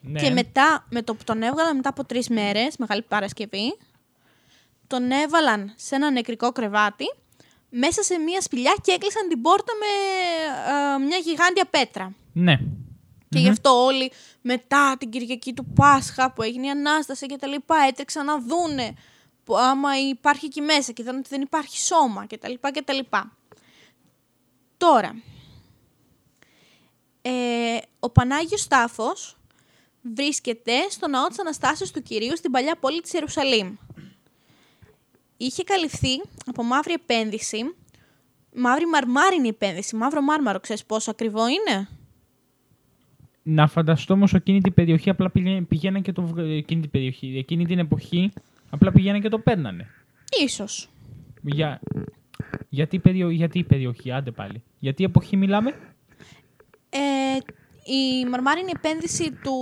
[0.00, 0.20] Ναι.
[0.20, 3.78] και μετά με το που τον έβγαλαν μετά από τρεις μέρες, Μεγάλη Παρασκευή,
[4.86, 7.04] τον έβαλαν σε ένα νεκρικό κρεβάτι
[7.70, 9.86] μέσα σε μια σπηλιά και έκλεισαν την πόρτα με
[10.72, 12.14] ε, μια γιγάντια πέτρα.
[12.32, 12.58] Ναι.
[13.28, 17.46] Και γι' αυτό όλοι μετά την Κυριακή του Πάσχα που έγινε η Ανάσταση και τα
[17.46, 18.94] λοιπά έτρεξαν να δούνε
[19.44, 22.52] που άμα υπάρχει εκεί μέσα και είδαν ότι δεν υπάρχει σώμα κτλ.
[22.60, 22.98] κτλ.
[24.76, 25.22] Τώρα,
[27.28, 29.36] ε, ο Πανάγιος Τάφος
[30.14, 33.74] βρίσκεται στο ναό της Αναστάσεως του Κυρίου στην παλιά πόλη της Ιερουσαλήμ.
[35.36, 37.58] Είχε καλυφθεί από μαύρη επένδυση,
[38.54, 41.88] μαύρη μαρμάρινη επένδυση, μαύρο μάρμαρο, ξέρεις πόσο ακριβό είναι;
[43.42, 47.36] Να φανταστώ όμως εκείνη την περιοχή απλά πηγαίναν, πηγαίναν και το βγ- εκείνη την περιοχή.
[47.38, 48.32] Εκείνη την εποχή
[48.70, 49.90] απλά πηγαίναν και το παίρνανε.
[50.44, 50.88] Ίσως.
[51.42, 51.80] Για...
[52.68, 53.30] Γιατί, περιο...
[53.30, 54.62] Γιατί η περιοχή, άντε πάλι.
[54.78, 55.74] Για τι εποχή μιλάμε;
[56.90, 56.98] Ε,
[57.92, 59.56] η μαρμάρινη επένδυση του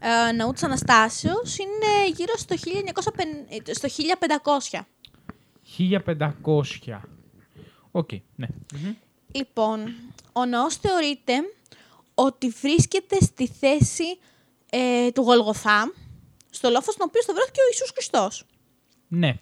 [0.00, 2.62] ε, ναού της Αναστάσεως είναι γύρω στο, 1950,
[3.66, 3.88] ε, στο
[4.72, 4.80] 1500.
[6.84, 7.00] 1500.
[7.90, 8.46] Οκ, ναι.
[8.74, 8.94] Μμμ.
[9.32, 9.94] Λοιπόν,
[10.32, 11.32] ο ναός θεωρείται
[12.14, 14.18] ότι βρίσκεται στη θέση
[14.70, 15.92] ε, του Γολγοθά,
[16.50, 18.44] στο λόφος στον οποίο σταυρώθηκε ο Ιησούς Χριστός.
[19.08, 19.38] Ναι.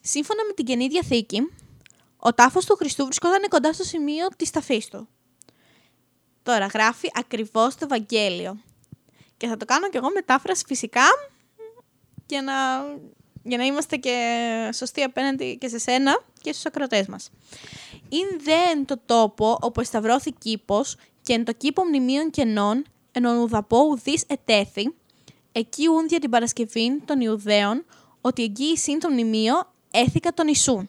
[0.00, 1.38] Σύμφωνα με την Καινή Διαθήκη,
[2.16, 5.08] ο τάφος του Χριστού βρισκόταν κοντά στο σημείο της ταφής του.
[6.46, 8.60] Τώρα γράφει ακριβώς το Ευαγγέλιο.
[9.36, 11.04] Και θα το κάνω κι εγώ μετάφραση φυσικά
[12.26, 12.54] για να,
[13.42, 14.16] για να είμαστε και
[14.74, 17.30] σωστοί απέναντι και σε σένα και στους ακροτές μας.
[18.08, 23.24] «Ειν δε εν το τόπο όπου εσταυρώθη κήπος και εν το κήπο μνημείων κενών εν
[23.24, 24.94] ον ουδαπό ουδής ετέθη,
[25.52, 27.84] εκεί ούν δια την Παρασκευήν των Ιουδαίων,
[28.20, 30.88] ότι εγγύησιν το μνημείο έθηκα τον Ιησούν.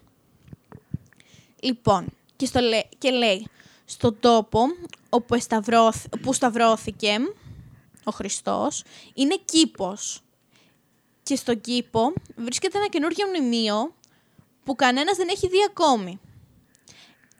[1.60, 2.06] Λοιπόν,
[2.36, 3.48] και, στο λέ- και λέει,
[3.90, 4.62] στον τόπο
[5.10, 7.18] όπου εσταυρώθ- που σταυρώθηκε
[8.04, 8.84] ο Χριστός,
[9.14, 10.22] είναι κήπος.
[11.24, 13.94] Και στον κήπο βρίσκεται ένα καινούργιο μνημείο
[14.64, 16.20] που κανένας δεν έχει δει ακόμη.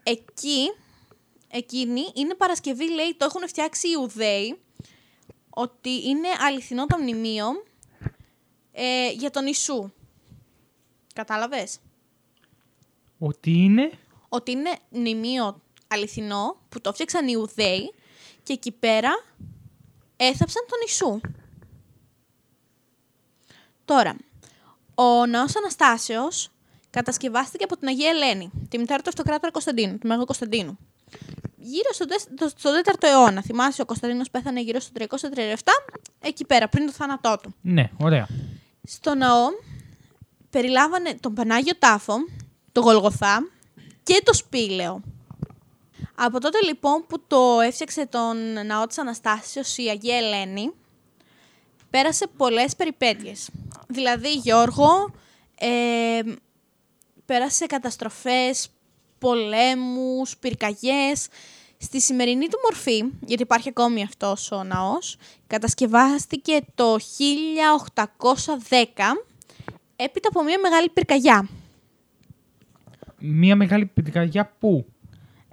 [0.02, 0.72] Εκεί,
[1.48, 4.58] εκείνη είναι Παρασκευή, λέει, το έχουν φτιάξει οι Ιουδαίοι,
[5.50, 7.46] ότι είναι αληθινό το μνημείο
[8.72, 9.90] ε, για τον Ιησού.
[11.14, 11.78] Κατάλαβες;
[13.18, 13.90] Ότι είναι.
[14.28, 17.94] Ότι είναι μνημείο αληθινό που το φτιάξαν οι Ιουδαίοι
[18.42, 19.10] και εκεί πέρα
[20.16, 21.20] έθαψαν τον Ιησού.
[23.84, 24.16] Τώρα,
[24.94, 26.48] ο ναός Αναστάσεως
[26.90, 30.78] κατασκευάστηκε από την Αγία Ελένη, τη μητέρα του αυτοκράτορα Κωνσταντίνου, του Μέγου Κωνσταντίνου.
[31.56, 33.42] Γύρω στο, τεσ- το- στο 4ο αιώνα.
[33.42, 35.54] Θυμάσαι, ο Κωνσταντίνος πέθανε γύρω στο 337,
[36.20, 37.54] εκεί πέρα, πριν το θάνατό του.
[37.60, 38.26] Ναι, ωραία.
[38.82, 39.46] Στο ναό
[40.50, 42.14] περιλάμβανε τον Πανάγιο Τάφο,
[42.72, 43.48] το Γολγοθά
[44.02, 45.00] και το Σπήλαιο.
[46.20, 50.70] Από τότε λοιπόν που το έφτιαξε τον ναό της Αναστάσεως η Αγία Ελένη,
[51.90, 53.50] πέρασε πολλές περιπέτειες.
[53.86, 55.10] Δηλαδή, Γιώργο,
[55.58, 56.20] ε,
[57.24, 58.68] πέρασε καταστροφές,
[59.18, 61.28] πολέμους, πυρκαγιές.
[61.78, 65.16] Στη σημερινή του μορφή, γιατί υπάρχει ακόμη αυτός ο ναός,
[65.46, 69.24] κατασκευάστηκε το 1810
[69.96, 71.48] έπειτα από μια μεγάλη πυρκαγιά.
[73.18, 74.86] Μία μεγάλη πυρκαγιά πού.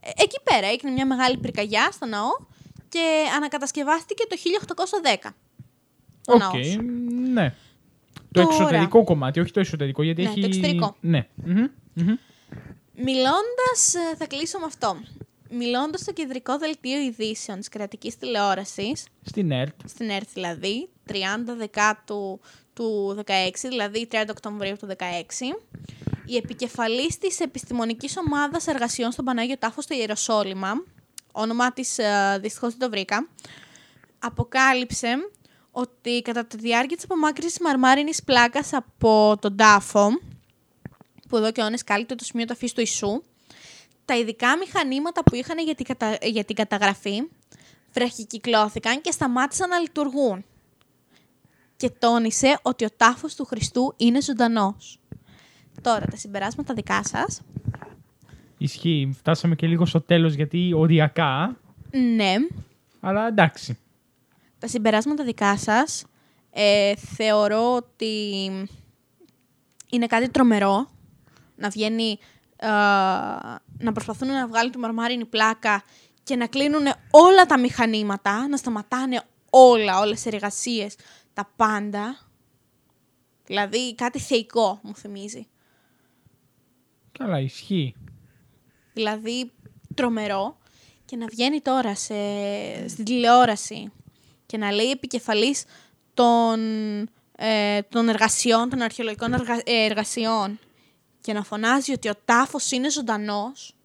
[0.06, 2.30] Ε, Εκεί πέρα έγινε μια μεγάλη πυρκαγιά στο ναό
[2.89, 5.30] και ανακατασκευάστηκε το 1810.
[6.28, 6.78] Ο Οκ, ναός.
[7.34, 7.53] ναι.
[8.32, 8.56] Το Τώρα.
[8.56, 10.39] εξωτερικό κομμάτι, όχι το εσωτερικό, γιατί Ναι, έχει...
[10.41, 10.95] το εξωτερικό.
[10.99, 11.28] Ναι.
[11.36, 12.16] Μμμ, μμμ.
[12.97, 14.97] Μιλώντας, ε, θα κλείσω με αυτό.
[15.49, 19.74] Μιλώντας στο κεντρικό δελτίο ειδήσεων της κρατικής τηλεόρασης, Στην ΕΡΤ.
[19.86, 22.39] στην ΕΡΤ δηλαδή, 30 Δεκάτου
[22.74, 24.93] του 16, δηλαδή 30 Οκτωβρίου του 16,
[26.26, 30.84] η επικεφαλής της επιστημονικής ομάδας εργασιών στον Πανάγιο Τάφο στα Ιεροσόλυμα,
[31.32, 33.28] όνομά της ε, δυστυχώς δεν το βρήκα,
[34.19, 35.15] αποκάλυψε
[35.71, 40.09] ότι κατά τη διάρκεια της απομάκρυσης μαρμάρινης πλάκας από τον τάφο,
[41.30, 43.23] που εδώ και αιώνες κάλυπτε το σημείο ταφής του Ιησού,
[44.05, 46.17] τα ειδικά μηχανήματα που είχαν για την, κατα...
[46.21, 47.21] για την καταγραφή
[47.91, 50.45] βραχικυκλώθηκαν και σταμάτησαν να λειτουργούν.
[51.78, 54.99] Και τόνισε ότι ο τάφος του Χριστού είναι ζωντανός.
[55.86, 57.42] Τώρα, τα συμπεράσματα δικά σας.
[58.58, 59.12] Ισχύει.
[59.18, 61.58] Φτάσαμε και λίγο στο τέλος γιατί οριακά,
[62.16, 62.36] Ναι,
[63.00, 63.78] αλλά εντάξει.
[64.60, 66.06] τα συμπεράσματα δικά σας
[66.52, 68.46] ε, θεωρώ ότι
[69.92, 70.90] είναι κάτι τρομερό
[71.56, 72.18] να βγαίνει,
[72.56, 72.68] ε,
[73.78, 75.84] να προσπαθούν να βγάλουν τη μαρμάρινη πλάκα
[76.24, 80.96] και να κλείνουν όλα τα μηχανήματα, να σταματάνε όλα, όλες οι εργασίες,
[81.34, 82.18] τα πάντα.
[83.46, 85.48] Δηλαδή κάτι θεϊκό μου θυμίζει.
[87.20, 87.95] Καλά, ισχύει.
[88.93, 89.51] Δηλαδή
[89.95, 90.57] τρομερό
[91.05, 92.13] και να βγαίνει τώρα σε,
[92.88, 93.91] στην τηλεόραση
[94.45, 95.63] και να λέει επικεφαλής
[96.13, 96.59] των,
[97.38, 100.59] ε, των εργασιών, των αρχαιολογικών εργα- ε, εργασιών
[101.22, 103.76] και να φωνάζει ότι ο τάφος είναι ζωντανός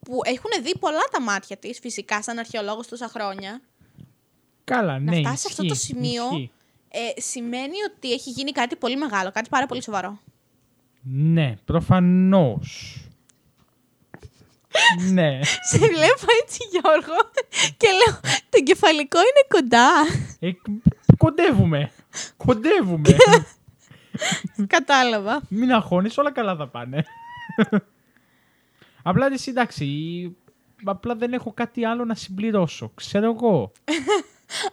[0.00, 3.60] που έχουν δει πολλά τα μάτια της φυσικά σαν αρχαιολόγος τόσα χρόνια
[4.64, 6.50] Καλά, Να ναι, φτάσει σε αυτό το ισχύει, σημείο ισχύει.
[6.88, 10.18] ε, σημαίνει ότι έχει γίνει κάτι πολύ μεγάλο, κάτι πάρα πολύ σοβαρό.
[11.10, 12.96] Ναι, προφανώς.
[15.12, 15.38] ναι.
[15.42, 17.30] Σε βλέπω έτσι, Γιώργο,
[17.76, 19.90] και λέω, το κεφαλικό είναι κοντά.
[20.40, 20.50] Ε,
[21.16, 21.90] κοντεύουμε.
[22.36, 23.16] Κοντεύουμε.
[24.66, 25.40] Κατάλαβα.
[25.48, 27.04] Μην αγχώνεις, όλα καλά θα πάνε.
[29.02, 30.36] Απλά εσύ εντάξει,
[30.84, 32.90] απλά δεν έχω κάτι άλλο να συμπληρώσω.
[32.94, 33.72] Ξέρω εγώ.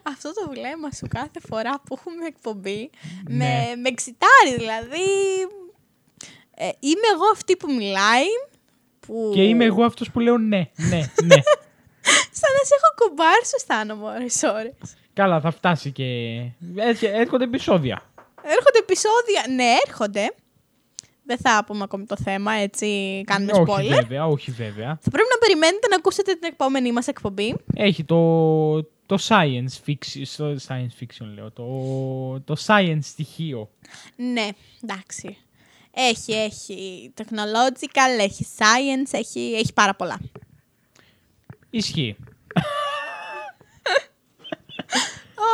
[0.04, 2.90] Αυτό το βλέμμα σου κάθε φορά που έχουμε εκπομπή
[3.30, 3.36] Ναι.
[3.38, 5.08] με, με εξητάρει, δηλαδή.
[6.64, 8.26] Ε, είμαι εγώ αυτή που μιλάει.
[9.00, 9.32] Που...
[9.34, 11.36] Και είμαι εγώ αυτός που λέω ναι, ναι, ναι.
[12.40, 14.74] Σαν να σε έχω κομπάρει, σου αισθάνομαι ώρες ώρες.
[15.14, 16.04] Καλά, θα φτάσει και...
[16.76, 18.02] Έρχε- Έρχονται επεισόδια.
[18.44, 19.46] Έρχονται επεισόδια.
[19.56, 20.34] Ναι, έρχονται.
[21.26, 23.96] Δεν θα πούμε ακόμη το θέμα, έτσι κάνουμε όχι spoiler.
[24.02, 24.98] βέβαια, όχι βέβαια.
[25.02, 27.56] Θα πρέπει να περιμένετε να ακούσετε την επόμενή μας εκπομπή.
[27.76, 31.66] Έχει το, το science fiction, στο science fiction λέω, το,
[32.40, 33.70] το science στοιχείο.
[34.16, 34.48] Ναι,
[34.84, 35.38] εντάξει.
[35.96, 40.20] Έχει, έχει technological, έχει science, έχει, έχει πάρα πολλά.
[41.70, 42.16] Ισχύει.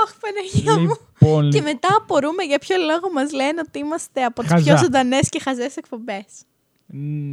[0.04, 0.98] Ωχ, Παναγία μου.
[1.22, 4.64] Λοιπόν, Και μετά απορούμε για ποιο λόγο μας λένε ότι είμαστε από τις Χαζά.
[4.64, 6.26] πιο ζωντανές και χαζές εκπομπές.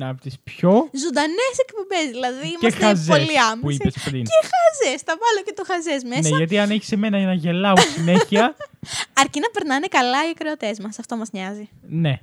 [0.01, 0.71] από τις πιο
[1.05, 3.79] Ζωντανές εκπομπές, δηλαδή και είμαστε χαζές πολύ που άμεσοι.
[3.81, 4.25] είπες πριν.
[4.25, 6.29] Και χαζές, θα βάλω και το χαζές μέσα.
[6.29, 8.57] Ναι, γιατί αν έχεις εμένα να γελάω συνέχεια,
[9.21, 11.69] Αρκεί να περνάνε καλά οι ακροατές μας, αυτό μας νοιάζει.
[11.89, 12.21] ναι,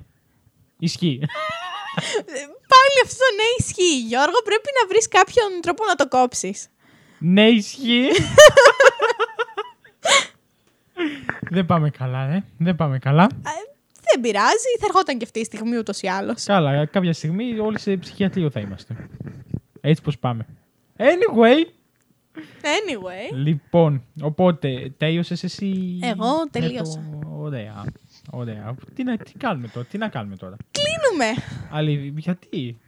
[0.78, 1.18] ισχύει.
[1.22, 2.42] Ε,
[2.74, 6.68] Πάλι αυτό ναι ισχύει, Γιώργο, πρέπει να βρεις κάποιον τρόπο να το κόψεις.
[7.18, 8.08] ναι, ισχύει.
[11.50, 12.44] Δεν πάμε καλά, ε.
[12.58, 13.22] Δεν πάμε καλά.
[13.22, 13.50] Ε,
[14.12, 16.42] δεν πειράζει, θα ερχόταν και αυτή η στιγμή ούτως ή άλλως.
[16.44, 18.96] Καλά, κάποια στιγμή όλοι σε ψυχιατρίο θα είμαστε.
[19.80, 20.46] Έτσι πως πάμε.
[20.98, 21.66] Anyway,
[22.62, 25.98] Anyway, λοιπόν, οπότε τέλειωσες εσύ.
[26.02, 27.10] Εγώ με το- τελείωσα.
[27.38, 27.84] Ωραία.
[28.36, 28.74] Ωραία.
[28.94, 31.42] Τι να, τι κάνουμε τώρα, τι να κάνουμε τώρα; κλείνουμε.
[31.70, 32.78] Άλλη, γιατί;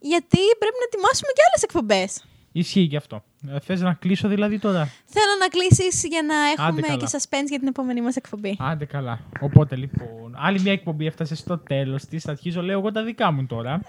[0.00, 2.24] Γιατί πρέπει να ετοιμάσουμε και άλλες εκπομπές.
[2.52, 3.24] Ισχύει και αυτό.
[3.48, 6.34] Ε, Θες να κλείσω δηλαδή τώρα; Θέλω να κλείσεις για να
[6.64, 6.96] έχουμε καλά.
[6.98, 8.56] και suspense για την επόμενη μας εκπομπή.
[8.58, 9.20] Άντε καλά.
[9.40, 12.22] Οπότε λοιπόν, άλλη μια εκπομπή έφτασε στο τέλος της.
[12.22, 13.80] Θα αρχίζω λέω εγώ τα δικά μου τώρα.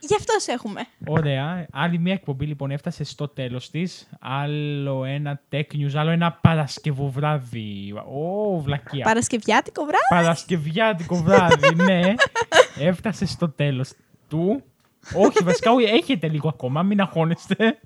[0.00, 0.80] Γι' αυτό σε έχουμε.
[1.06, 1.66] Ωραία.
[1.72, 4.08] Άλλη μια εκπομπή λοιπόν έφτασε στο τέλος της.
[4.20, 7.92] Άλλο ένα tech news, άλλο ένα Παρασκευοβράδυ.
[7.92, 9.04] Ω, βλακεία.
[9.04, 10.06] Παρασκευιάτικο βράδυ.
[10.08, 12.14] Παρασκευιάτικο βράδυ, ναι.
[12.78, 13.92] Έφτασε στο τέλος
[14.28, 14.62] του.
[15.14, 17.78] Όχι, βασικά όχι, έχετε λίγο ακόμα, μην αγχώνεστε.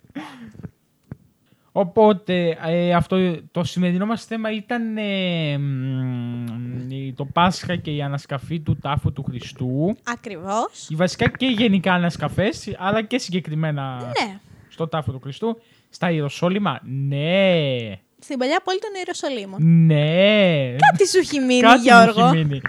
[1.81, 8.03] Οπότε, ε, αυτό, το σημερινό μας θέμα ήταν ε, μ, η- το Πάσχα και η
[8.03, 9.97] ανασκαφή του τάφου του Χριστού.
[10.05, 10.89] Ακριβώς.
[10.89, 14.39] Οι βασικά και γενικά ανασκαφές, αλλά και συγκεκριμένα Ναι.
[14.69, 15.61] στο τάφο του Χριστού.
[15.91, 17.77] Στα Ιεροσόλυμα, ναι.
[18.19, 19.87] Στην παλιά πόλη των Ιεροσολύμων.
[19.87, 20.77] Ναι.
[20.97, 22.27] Τι σου έχει μείνει, Κάτι μου Γιώργο.
[22.27, 22.61] έχει μείνει.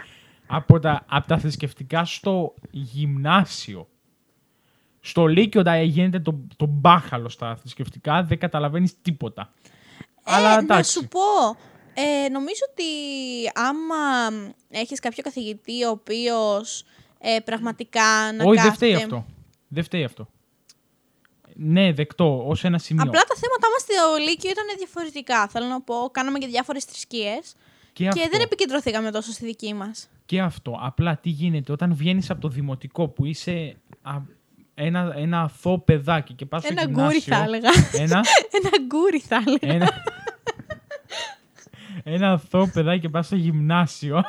[0.47, 3.88] Από τα, από τα θρησκευτικά στο γυμνάσιο.
[5.02, 9.54] Στο Λύκειο όταν γίνεται το, το μπάχαλο στα θρησκευτικά δεν καταλαβαίνεις τίποτα.
[10.24, 10.91] Αλλά ε, να εντάξει.
[10.91, 11.58] σου πω,
[11.93, 12.84] ε, νομίζω ότι
[13.54, 13.95] άμα
[14.70, 16.84] έχεις κάποιο καθηγητή ο οποίος
[17.20, 18.74] ε, πραγματικά να Όχι, δεν κάθεται...
[18.74, 19.26] φταίει αυτό.
[19.68, 20.28] Δεν φταίει αυτό.
[21.56, 23.04] Ναι, δεκτό, ως ένα σημείο.
[23.08, 25.47] Απλά τα θέματα μας στο Λύκειο ήταν διαφορετικά.
[25.47, 27.56] Θέλω να πω, κάναμε και διάφορες θρησκείες
[27.93, 30.10] και, και αυτό, δεν επικεντρωθήκαμε τόσο στη δική μας.
[30.26, 30.78] και αυτό.
[30.82, 34.18] Απλά τι γίνεται όταν βγαίνεις από το δημοτικό που είσαι α,
[34.86, 37.06] ένα, ένα αθώο παιδάκι και πας στο Ένα γυμνάσιο.
[37.08, 37.70] γκούρι θα έλεγα.
[37.94, 38.22] Ένα,
[38.58, 39.74] Ένα γκούρι θα έλεγα.
[39.74, 40.04] ένα,
[42.04, 44.24] ένα αθώο παιδάκι και πας στο γυμνάσιο.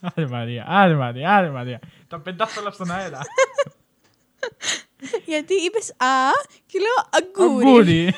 [0.00, 1.80] Άρε Μαρία, άρε Μαρία, άρε Μαρία.
[2.08, 3.18] Τα πετάς όλα στον αέρα.
[5.26, 6.30] Γιατί είπες α
[6.66, 7.66] και λέω αγκούρι.
[7.66, 8.14] Αγκούρι.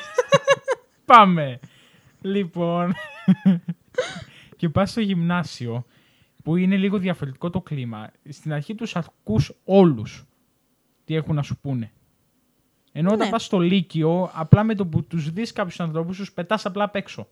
[1.05, 1.59] Πάμε.
[2.21, 2.93] Λοιπόν.
[4.55, 5.85] και πας στο γυμνάσιο
[6.43, 8.11] που είναι λίγο διαφορετικό το κλίμα.
[8.29, 10.23] Στην αρχή τους ακούς όλους
[11.09, 11.91] τι έχουν να σου πούνε.
[12.91, 13.31] Ενώ όταν Ναι.
[13.31, 16.95] πας στο Λύκειο, απλά με το που τους δεις κάποιους ανθρώπους, τους πετάς απλά απ'
[16.95, 17.27] έξω.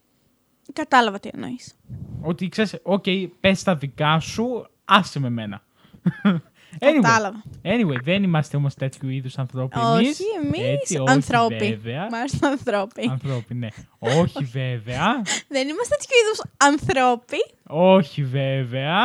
[0.74, 1.76] Κατάλαβα τι εννοείς.
[2.22, 3.04] Ότι ξέρεις, οκ,
[3.40, 5.62] πες τα δικά σου, άσε με μένα.
[6.80, 7.44] anyway, Κατάλαβα.
[7.64, 10.20] anyway, δεν είμαστε όμως τέτοιου είδους ανθρώποι Όχι, εμείς.
[10.44, 11.56] εμείς Έτσι, όχι ανθρώποι.
[11.58, 12.06] βέβαια.
[12.08, 13.08] Είμαστε ανθρώποι.
[13.12, 13.68] Ανθρώποι, ναι.
[14.00, 15.22] Όχι βέβαια.
[15.48, 17.38] Δεν είμαστε τέτοιου είδους ανθρώποι.
[17.68, 18.96] Όχι βέβαια.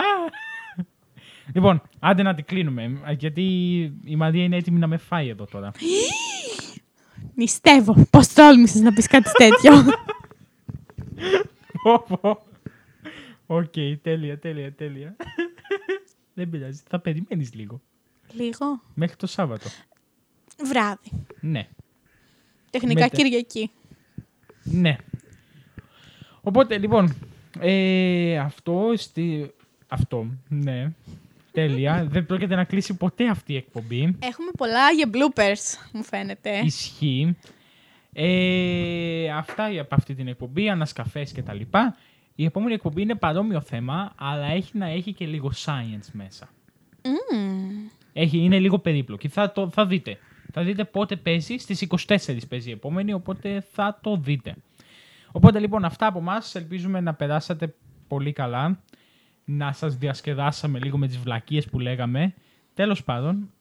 [1.53, 3.00] Λοιπόν, άντε να την κλείνουμε.
[3.18, 3.42] Γιατί
[4.05, 5.72] η Μαρία είναι έτοιμη να με φάει εδώ τώρα.
[7.34, 8.07] Νηστεύω.
[8.11, 9.72] Πώς τόλμησες να πεις κάτι τέτοιο;
[11.82, 12.46] Πω.
[13.46, 13.72] Οκ,
[14.03, 15.16] τέλεια, τέλεια, τέλεια.
[16.34, 16.82] Δεν πειράζει.
[16.88, 17.80] Θα περιμένεις λίγο.
[18.32, 18.82] Λίγο.
[18.94, 19.68] Μέχρι το Σάββατο.
[20.64, 21.24] Βράδυ.
[21.40, 21.68] Ναι.
[22.70, 23.16] Τεχνικά Μέτε.
[23.16, 23.70] Κυριακή.
[24.62, 24.96] Ναι.
[26.40, 27.14] Οπότε, λοιπόν,
[27.59, 29.50] Ε, αυτό, στη...
[29.88, 30.92] αυτό, ναι.
[31.53, 32.07] Τέλεια.
[32.11, 34.16] Δεν πρόκειται να κλείσει ποτέ αυτή η εκπομπή.
[34.18, 36.59] Έχουμε πολλά για bloopers, μου φαίνεται.
[36.64, 37.36] Ισχύει.
[38.12, 41.96] Ε, αυτά από αυτή την εκπομπή, ανασκαφές και τα λοιπά.
[42.34, 46.48] Η επόμενη εκπομπή είναι παρόμοιο θέμα, αλλά έχει να έχει και λίγο science μέσα.
[47.05, 47.88] Μμμ.
[48.12, 49.28] Έχει, είναι λίγο περίπλοκη.
[49.28, 50.18] Θα, το, θα δείτε.
[50.53, 51.57] Θα δείτε πότε παίζει.
[51.57, 52.16] Στις 24
[52.48, 54.55] παίζει η επόμενη, οπότε θα το δείτε.
[55.32, 56.42] Οπότε λοιπόν αυτά από εμά.
[56.53, 57.74] Ελπίζουμε να περάσατε
[58.09, 58.82] πολύ καλά.
[59.45, 62.34] Να σας διασκεδάσαμε λίγο με τις βλακίες που λέγαμε.
[62.74, 63.53] Τέλος πάντων.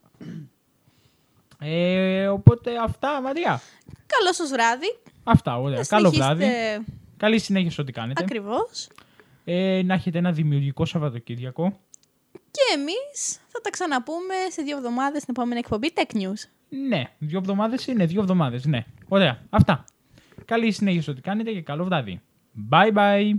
[1.59, 3.61] Ε, οπότε αυτά, Μαρία.
[4.05, 4.99] Καλό σας βράδυ.
[5.23, 5.77] Αυτά, ωραία.
[5.77, 6.86] Να Καλό συνεχίσετε βράδυ.
[7.17, 8.23] Καλή συνέχεια σε ό,τι κάνετε.
[8.23, 8.88] Ακριβώς.
[9.43, 11.79] Ε, να έχετε ένα δημιουργικό Σαββατοκύριακο.
[12.32, 16.49] Και εμείς θα τα ξαναπούμε σε δύο εβδομάδες στην επόμενη εκπομπή Tech News.
[16.69, 18.65] Ναι, δύο εβδομάδες είναι, δύο εβδομάδες.
[18.65, 18.86] Ναι.
[19.07, 19.41] Ωραία.
[19.49, 19.86] Αυτά.
[20.45, 22.21] Καλή συνέχεια σε ό,τι κάνετε και καλό βράδυ.
[22.69, 23.34] Bye bye.